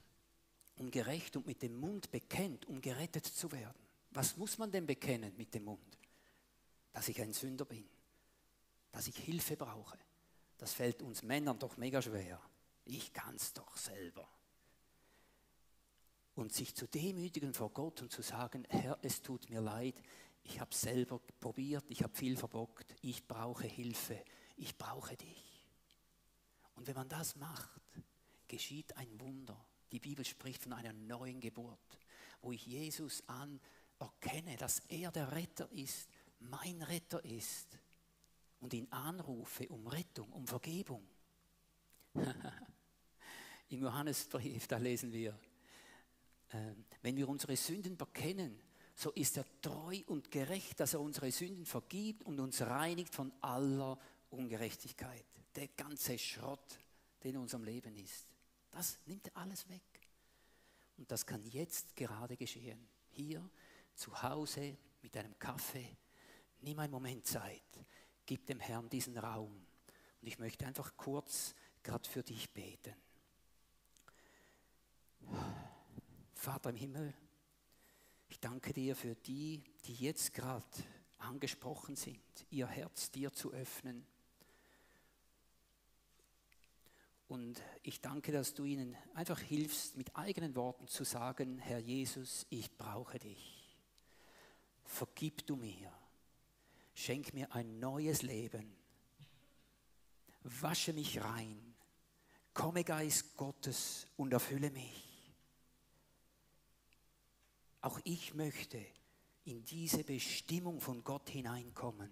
um 0.76 0.90
gerecht 0.90 1.36
und 1.36 1.46
mit 1.46 1.62
dem 1.62 1.78
Mund 1.78 2.10
bekennt, 2.10 2.66
um 2.66 2.80
gerettet 2.80 3.26
zu 3.26 3.50
werden. 3.52 3.78
Was 4.10 4.36
muss 4.36 4.58
man 4.58 4.70
denn 4.70 4.86
bekennen 4.86 5.34
mit 5.36 5.52
dem 5.54 5.64
Mund? 5.64 5.98
Dass 6.94 7.08
ich 7.08 7.20
ein 7.20 7.34
Sünder 7.34 7.66
bin, 7.66 7.86
dass 8.92 9.06
ich 9.06 9.16
Hilfe 9.16 9.58
brauche. 9.58 9.98
Das 10.56 10.72
fällt 10.72 11.02
uns 11.02 11.22
Männern 11.22 11.58
doch 11.58 11.76
mega 11.76 12.00
schwer 12.00 12.40
ich 12.84 13.12
kann 13.12 13.36
es 13.36 13.52
doch 13.52 13.76
selber. 13.76 14.28
Und 16.34 16.52
sich 16.52 16.74
zu 16.74 16.86
demütigen 16.86 17.54
vor 17.54 17.70
Gott 17.70 18.02
und 18.02 18.10
zu 18.10 18.22
sagen, 18.22 18.66
Herr, 18.68 18.98
es 19.02 19.22
tut 19.22 19.48
mir 19.50 19.60
leid, 19.60 20.02
ich 20.42 20.60
habe 20.60 20.74
selber 20.74 21.20
probiert, 21.40 21.84
ich 21.88 22.02
habe 22.02 22.14
viel 22.14 22.36
verbockt, 22.36 22.94
ich 23.02 23.26
brauche 23.26 23.66
Hilfe, 23.66 24.22
ich 24.56 24.76
brauche 24.76 25.16
dich. 25.16 25.64
Und 26.74 26.86
wenn 26.86 26.96
man 26.96 27.08
das 27.08 27.36
macht, 27.36 27.80
geschieht 28.48 28.96
ein 28.96 29.20
Wunder. 29.20 29.64
Die 29.92 30.00
Bibel 30.00 30.24
spricht 30.24 30.64
von 30.64 30.72
einer 30.72 30.92
neuen 30.92 31.40
Geburt, 31.40 31.78
wo 32.42 32.50
ich 32.50 32.66
Jesus 32.66 33.22
an 33.28 33.60
erkenne, 34.00 34.56
dass 34.56 34.80
er 34.88 35.12
der 35.12 35.32
Retter 35.32 35.70
ist, 35.70 36.08
mein 36.50 36.82
Retter 36.82 37.24
ist 37.24 37.78
und 38.60 38.72
ihn 38.74 38.90
anrufe 38.90 39.68
um 39.68 39.86
Rettung, 39.86 40.32
um 40.32 40.46
Vergebung. 40.46 41.06
Im 43.68 43.82
Johannesbrief, 43.82 44.66
da 44.66 44.76
lesen 44.76 45.12
wir, 45.12 45.38
äh, 46.50 46.74
wenn 47.02 47.16
wir 47.16 47.28
unsere 47.28 47.56
Sünden 47.56 47.96
bekennen, 47.96 48.60
so 48.94 49.10
ist 49.10 49.36
er 49.36 49.44
treu 49.60 50.00
und 50.06 50.30
gerecht, 50.30 50.78
dass 50.78 50.94
er 50.94 51.00
unsere 51.00 51.30
Sünden 51.32 51.66
vergibt 51.66 52.22
und 52.24 52.38
uns 52.38 52.62
reinigt 52.62 53.14
von 53.14 53.32
aller 53.40 53.98
Ungerechtigkeit. 54.30 55.26
Der 55.56 55.68
ganze 55.68 56.16
Schrott, 56.18 56.78
der 57.22 57.30
in 57.32 57.38
unserem 57.38 57.64
Leben 57.64 57.96
ist, 57.96 58.26
das 58.70 58.98
nimmt 59.06 59.34
alles 59.36 59.68
weg. 59.68 59.82
Und 60.96 61.10
das 61.10 61.26
kann 61.26 61.44
jetzt 61.46 61.96
gerade 61.96 62.36
geschehen. 62.36 62.88
Hier 63.10 63.48
zu 63.94 64.22
Hause 64.22 64.76
mit 65.02 65.16
einem 65.16 65.38
Kaffee. 65.38 65.96
Nimm 66.64 66.78
einen 66.78 66.92
Moment 66.92 67.26
Zeit. 67.26 67.62
Gib 68.24 68.46
dem 68.46 68.58
Herrn 68.58 68.88
diesen 68.88 69.18
Raum. 69.18 69.52
Und 70.22 70.26
ich 70.26 70.38
möchte 70.38 70.66
einfach 70.66 70.96
kurz 70.96 71.54
gerade 71.82 72.08
für 72.08 72.22
dich 72.22 72.50
beten. 72.50 72.94
Vater 76.32 76.70
im 76.70 76.76
Himmel, 76.76 77.12
ich 78.28 78.40
danke 78.40 78.72
dir 78.72 78.96
für 78.96 79.14
die, 79.14 79.62
die 79.84 79.94
jetzt 79.94 80.32
gerade 80.32 80.64
angesprochen 81.18 81.96
sind, 81.96 82.22
ihr 82.48 82.66
Herz 82.66 83.10
dir 83.10 83.30
zu 83.30 83.52
öffnen. 83.52 84.06
Und 87.28 87.60
ich 87.82 88.00
danke, 88.00 88.32
dass 88.32 88.54
du 88.54 88.64
ihnen 88.64 88.96
einfach 89.12 89.38
hilfst, 89.38 89.98
mit 89.98 90.16
eigenen 90.16 90.54
Worten 90.56 90.88
zu 90.88 91.04
sagen, 91.04 91.58
Herr 91.58 91.78
Jesus, 91.78 92.46
ich 92.48 92.74
brauche 92.78 93.18
dich. 93.18 93.76
Vergib 94.84 95.46
du 95.46 95.56
mir. 95.56 95.92
Schenk 96.94 97.34
mir 97.34 97.52
ein 97.52 97.78
neues 97.80 98.22
Leben. 98.22 98.76
Wasche 100.44 100.92
mich 100.92 101.20
rein. 101.22 101.74
Komme 102.52 102.84
Geist 102.84 103.36
Gottes 103.36 104.06
und 104.16 104.32
erfülle 104.32 104.70
mich. 104.70 105.34
Auch 107.80 108.00
ich 108.04 108.34
möchte 108.34 108.78
in 109.44 109.64
diese 109.64 110.04
Bestimmung 110.04 110.80
von 110.80 111.02
Gott 111.02 111.28
hineinkommen, 111.28 112.10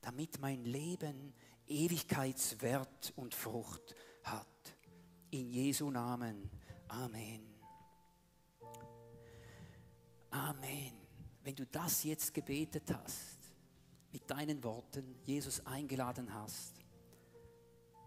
damit 0.00 0.40
mein 0.40 0.64
Leben 0.64 1.34
Ewigkeitswert 1.66 3.12
und 3.16 3.34
Frucht 3.34 3.94
hat. 4.22 4.46
In 5.30 5.50
Jesu 5.50 5.90
Namen. 5.90 6.50
Amen. 6.88 7.54
Amen. 10.30 10.92
Wenn 11.42 11.56
du 11.56 11.66
das 11.66 12.04
jetzt 12.04 12.32
gebetet 12.32 12.90
hast, 12.92 13.39
mit 14.12 14.30
deinen 14.30 14.62
Worten 14.64 15.16
Jesus 15.24 15.64
eingeladen 15.66 16.32
hast, 16.34 16.74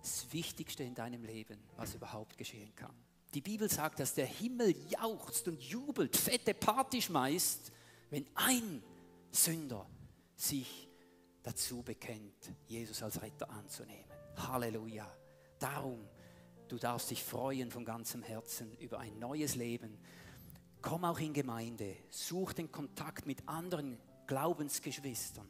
das 0.02 0.32
Wichtigste 0.34 0.84
in 0.84 0.96
deinem 0.96 1.24
Leben, 1.24 1.58
was 1.78 1.96
überhaupt 1.96 2.38
geschehen 2.38 2.76
kann. 2.76 2.94
Die 3.34 3.42
Bibel 3.42 3.70
sagt, 3.70 4.00
dass 4.00 4.14
der 4.14 4.26
Himmel 4.26 4.76
jauchzt 4.90 5.48
und 5.48 5.62
jubelt, 5.62 6.16
fette 6.16 6.54
Party 6.54 7.02
schmeißt, 7.02 7.72
wenn 8.10 8.26
ein 8.36 8.84
Sünder 9.32 9.90
sich 10.36 10.88
dazu 11.42 11.82
bekennt, 11.82 12.52
Jesus 12.68 13.02
als 13.02 13.22
Retter 13.22 13.50
anzunehmen. 13.50 14.06
Halleluja. 14.38 15.10
Darum, 15.58 16.08
du 16.68 16.78
darfst 16.78 17.10
dich 17.12 17.24
freuen 17.24 17.72
von 17.72 17.86
ganzem 17.86 18.22
Herzen 18.22 18.76
über 18.78 19.00
ein 19.00 19.18
neues 19.18 19.56
Leben. 19.56 19.98
Komm 20.82 21.06
auch 21.06 21.20
in 21.20 21.34
Gemeinde, 21.34 21.96
such 22.10 22.54
den 22.54 22.72
Kontakt 22.72 23.26
mit 23.26 23.48
anderen 23.48 23.98
Glaubensgeschwistern, 24.28 25.48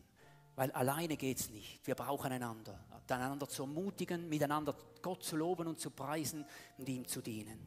weil 0.55 0.71
alleine 0.71 1.17
geht 1.17 1.39
es 1.39 1.49
nicht. 1.49 1.85
Wir 1.85 1.95
brauchen 1.95 2.31
einander, 2.31 2.79
einander 3.07 3.47
zu 3.47 3.63
ermutigen, 3.63 4.29
miteinander 4.29 4.75
Gott 5.01 5.23
zu 5.23 5.35
loben 5.35 5.67
und 5.67 5.79
zu 5.79 5.89
preisen 5.89 6.45
und 6.77 6.87
ihm 6.87 7.07
zu 7.07 7.21
dienen. 7.21 7.59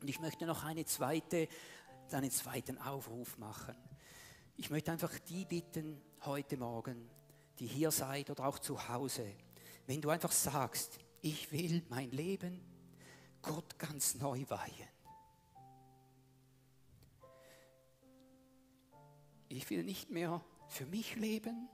Und 0.00 0.08
ich 0.08 0.20
möchte 0.20 0.46
noch 0.46 0.64
eine 0.64 0.84
zweite, 0.84 1.48
einen 2.12 2.30
zweiten 2.30 2.78
Aufruf 2.78 3.38
machen. 3.38 3.74
Ich 4.56 4.70
möchte 4.70 4.92
einfach 4.92 5.16
die 5.20 5.44
bitten 5.44 6.00
heute 6.24 6.56
Morgen, 6.56 7.08
die 7.58 7.66
hier 7.66 7.90
seid 7.90 8.30
oder 8.30 8.46
auch 8.46 8.58
zu 8.58 8.88
Hause, 8.88 9.26
wenn 9.86 10.00
du 10.00 10.10
einfach 10.10 10.32
sagst, 10.32 10.98
ich 11.22 11.50
will 11.52 11.82
mein 11.88 12.10
Leben 12.10 12.60
Gott 13.42 13.78
ganz 13.78 14.14
neu 14.16 14.44
weihen. 14.48 14.88
Ich 19.48 19.68
will 19.68 19.82
nicht 19.82 20.10
mehr 20.10 20.44
für 20.68 20.86
mich 20.86 21.16
leben, 21.16 21.68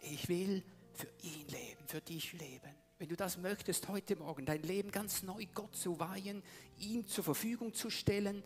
ich 0.00 0.28
will 0.28 0.62
für 0.94 1.08
ihn 1.22 1.46
leben, 1.48 1.86
für 1.86 2.00
dich 2.00 2.32
leben. 2.32 2.74
Wenn 2.98 3.08
du 3.08 3.16
das 3.16 3.36
möchtest, 3.36 3.88
heute 3.88 4.16
Morgen 4.16 4.46
dein 4.46 4.62
Leben 4.62 4.90
ganz 4.90 5.22
neu 5.22 5.44
Gott 5.54 5.76
zu 5.76 6.00
weihen, 6.00 6.42
ihm 6.78 7.06
zur 7.06 7.24
Verfügung 7.24 7.74
zu 7.74 7.90
stellen, 7.90 8.42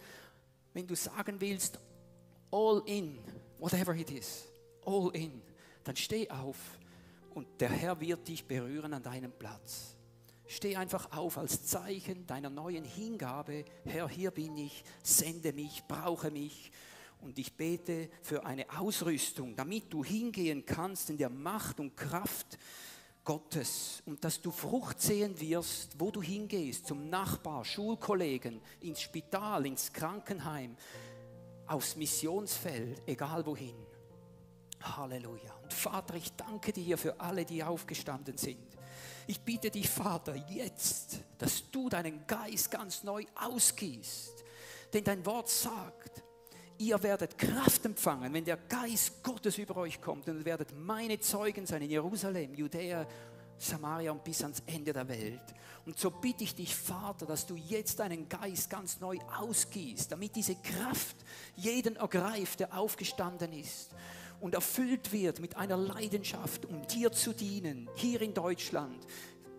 wenn 0.75 0.87
du 0.87 0.97
sagen 0.97 1.41
willst, 1.41 1.79
all 2.51 2.83
in, 2.87 3.19
whatever 3.59 3.95
it 3.95 4.11
is, 4.11 4.49
all 4.85 5.11
in, 5.15 5.41
dann 5.85 5.95
steh 5.95 6.29
auf 6.31 6.57
und 7.35 7.61
der 7.61 7.71
Herr 7.71 8.01
wird 8.01 8.27
dich 8.27 8.45
berühren 8.45 8.93
an 8.93 9.03
deinem 9.03 9.33
Platz. 9.33 9.97
Steh 10.47 10.75
einfach 10.75 11.13
auf 11.13 11.39
als 11.39 11.65
Zeichen 11.65 12.27
deiner 12.27 12.51
neuen 12.51 12.83
Hingabe. 12.83 13.65
Herr, 13.85 14.09
hier 14.09 14.33
bin 14.33 14.57
ich, 14.57 14.83
sende 15.01 15.53
mich, 15.53 15.85
brauche 15.87 16.33
mich. 16.33 16.73
Und 17.21 17.39
ich 17.39 17.57
bete 17.57 18.09
für 18.23 18.45
eine 18.45 18.67
Ausrüstung, 18.79 19.55
damit 19.55 19.93
du 19.93 20.05
hingehen 20.05 20.65
kannst 20.65 21.11
in 21.11 21.19
der 21.19 21.29
Macht 21.29 21.79
und 21.79 21.97
Kraft 21.97 22.59
Gottes 23.25 24.03
und 24.07 24.25
dass 24.25 24.41
du 24.41 24.51
Frucht 24.51 25.01
sehen 25.01 25.39
wirst, 25.39 26.01
wo 26.01 26.11
du 26.11 26.23
hingehst, 26.23 26.87
zum 26.87 27.11
Nachbar, 27.11 27.65
Schulkollegen, 27.65 28.61
ins 28.81 29.03
Spital, 29.03 29.67
ins 29.67 29.93
Krankenheim, 29.93 30.77
aufs 31.67 31.97
Missionsfeld, 31.97 33.03
egal 33.07 33.45
wohin. 33.45 33.77
Halleluja. 34.83 35.55
Und 35.63 35.73
Vater, 35.73 36.15
ich 36.15 36.33
danke 36.33 36.73
dir 36.73 36.97
für 36.97 37.21
alle, 37.21 37.45
die 37.45 37.63
aufgestanden 37.63 38.39
sind. 38.39 38.67
Ich 39.27 39.41
bitte 39.41 39.71
dich, 39.71 39.89
Vater, 39.89 40.35
jetzt, 40.49 41.21
dass 41.39 41.71
du 41.71 41.89
deinen 41.89 42.27
Geist 42.27 42.71
ganz 42.71 43.05
neu 43.05 43.25
ausgießt. 43.35 44.45
Denn 44.93 45.05
dein 45.05 45.25
Wort 45.27 45.49
sagt, 45.49 46.25
ihr 46.81 47.01
werdet 47.03 47.37
Kraft 47.37 47.85
empfangen, 47.85 48.33
wenn 48.33 48.45
der 48.45 48.57
Geist 48.57 49.23
Gottes 49.23 49.59
über 49.59 49.77
euch 49.77 50.01
kommt 50.01 50.29
und 50.29 50.45
werdet 50.45 50.73
meine 50.77 51.21
Zeugen 51.21 51.67
sein 51.67 51.83
in 51.83 51.91
Jerusalem, 51.91 52.55
Judäa, 52.55 53.07
Samaria 53.59 54.11
und 54.11 54.25
bis 54.25 54.43
ans 54.43 54.63
Ende 54.67 54.93
der 54.93 55.07
Welt. 55.07 55.43
Und 55.85 55.99
so 55.99 56.11
bitte 56.11 56.45
ich 56.45 56.55
dich, 56.55 56.75
Vater, 56.75 57.27
dass 57.27 57.47
du 57.47 57.55
jetzt 57.55 57.99
deinen 57.99 58.29
Geist 58.29 58.71
ganz 58.71 58.99
neu 58.99 59.19
ausgießt, 59.39 60.11
damit 60.11 60.35
diese 60.35 60.57
Kraft 60.57 61.17
jeden 61.55 61.97
ergreift, 61.97 62.61
der 62.61 62.77
aufgestanden 62.77 63.53
ist 63.53 63.91
und 64.41 64.55
erfüllt 64.55 65.13
wird 65.13 65.41
mit 65.41 65.57
einer 65.59 65.77
Leidenschaft, 65.77 66.65
um 66.65 66.87
dir 66.87 67.13
zu 67.13 67.35
dienen, 67.35 67.91
hier 67.95 68.23
in 68.23 68.33
Deutschland, 68.33 69.07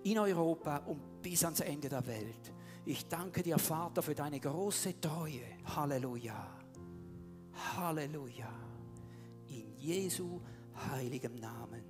in 0.04 0.18
Europa 0.18 0.78
und 0.88 1.22
bis 1.22 1.44
ans 1.44 1.60
Ende 1.60 1.88
der 1.88 2.06
Welt. 2.08 2.52
Ich 2.84 3.08
danke 3.08 3.44
dir, 3.44 3.60
Vater, 3.60 4.02
für 4.02 4.16
deine 4.16 4.40
große 4.40 5.00
Treue. 5.00 5.44
Halleluja. 5.76 6.61
Halleluja. 7.76 8.52
In 9.48 9.76
Jesu 9.78 10.42
heiligem 10.76 11.36
Namen. 11.36 11.84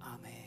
Amen. 0.00 0.41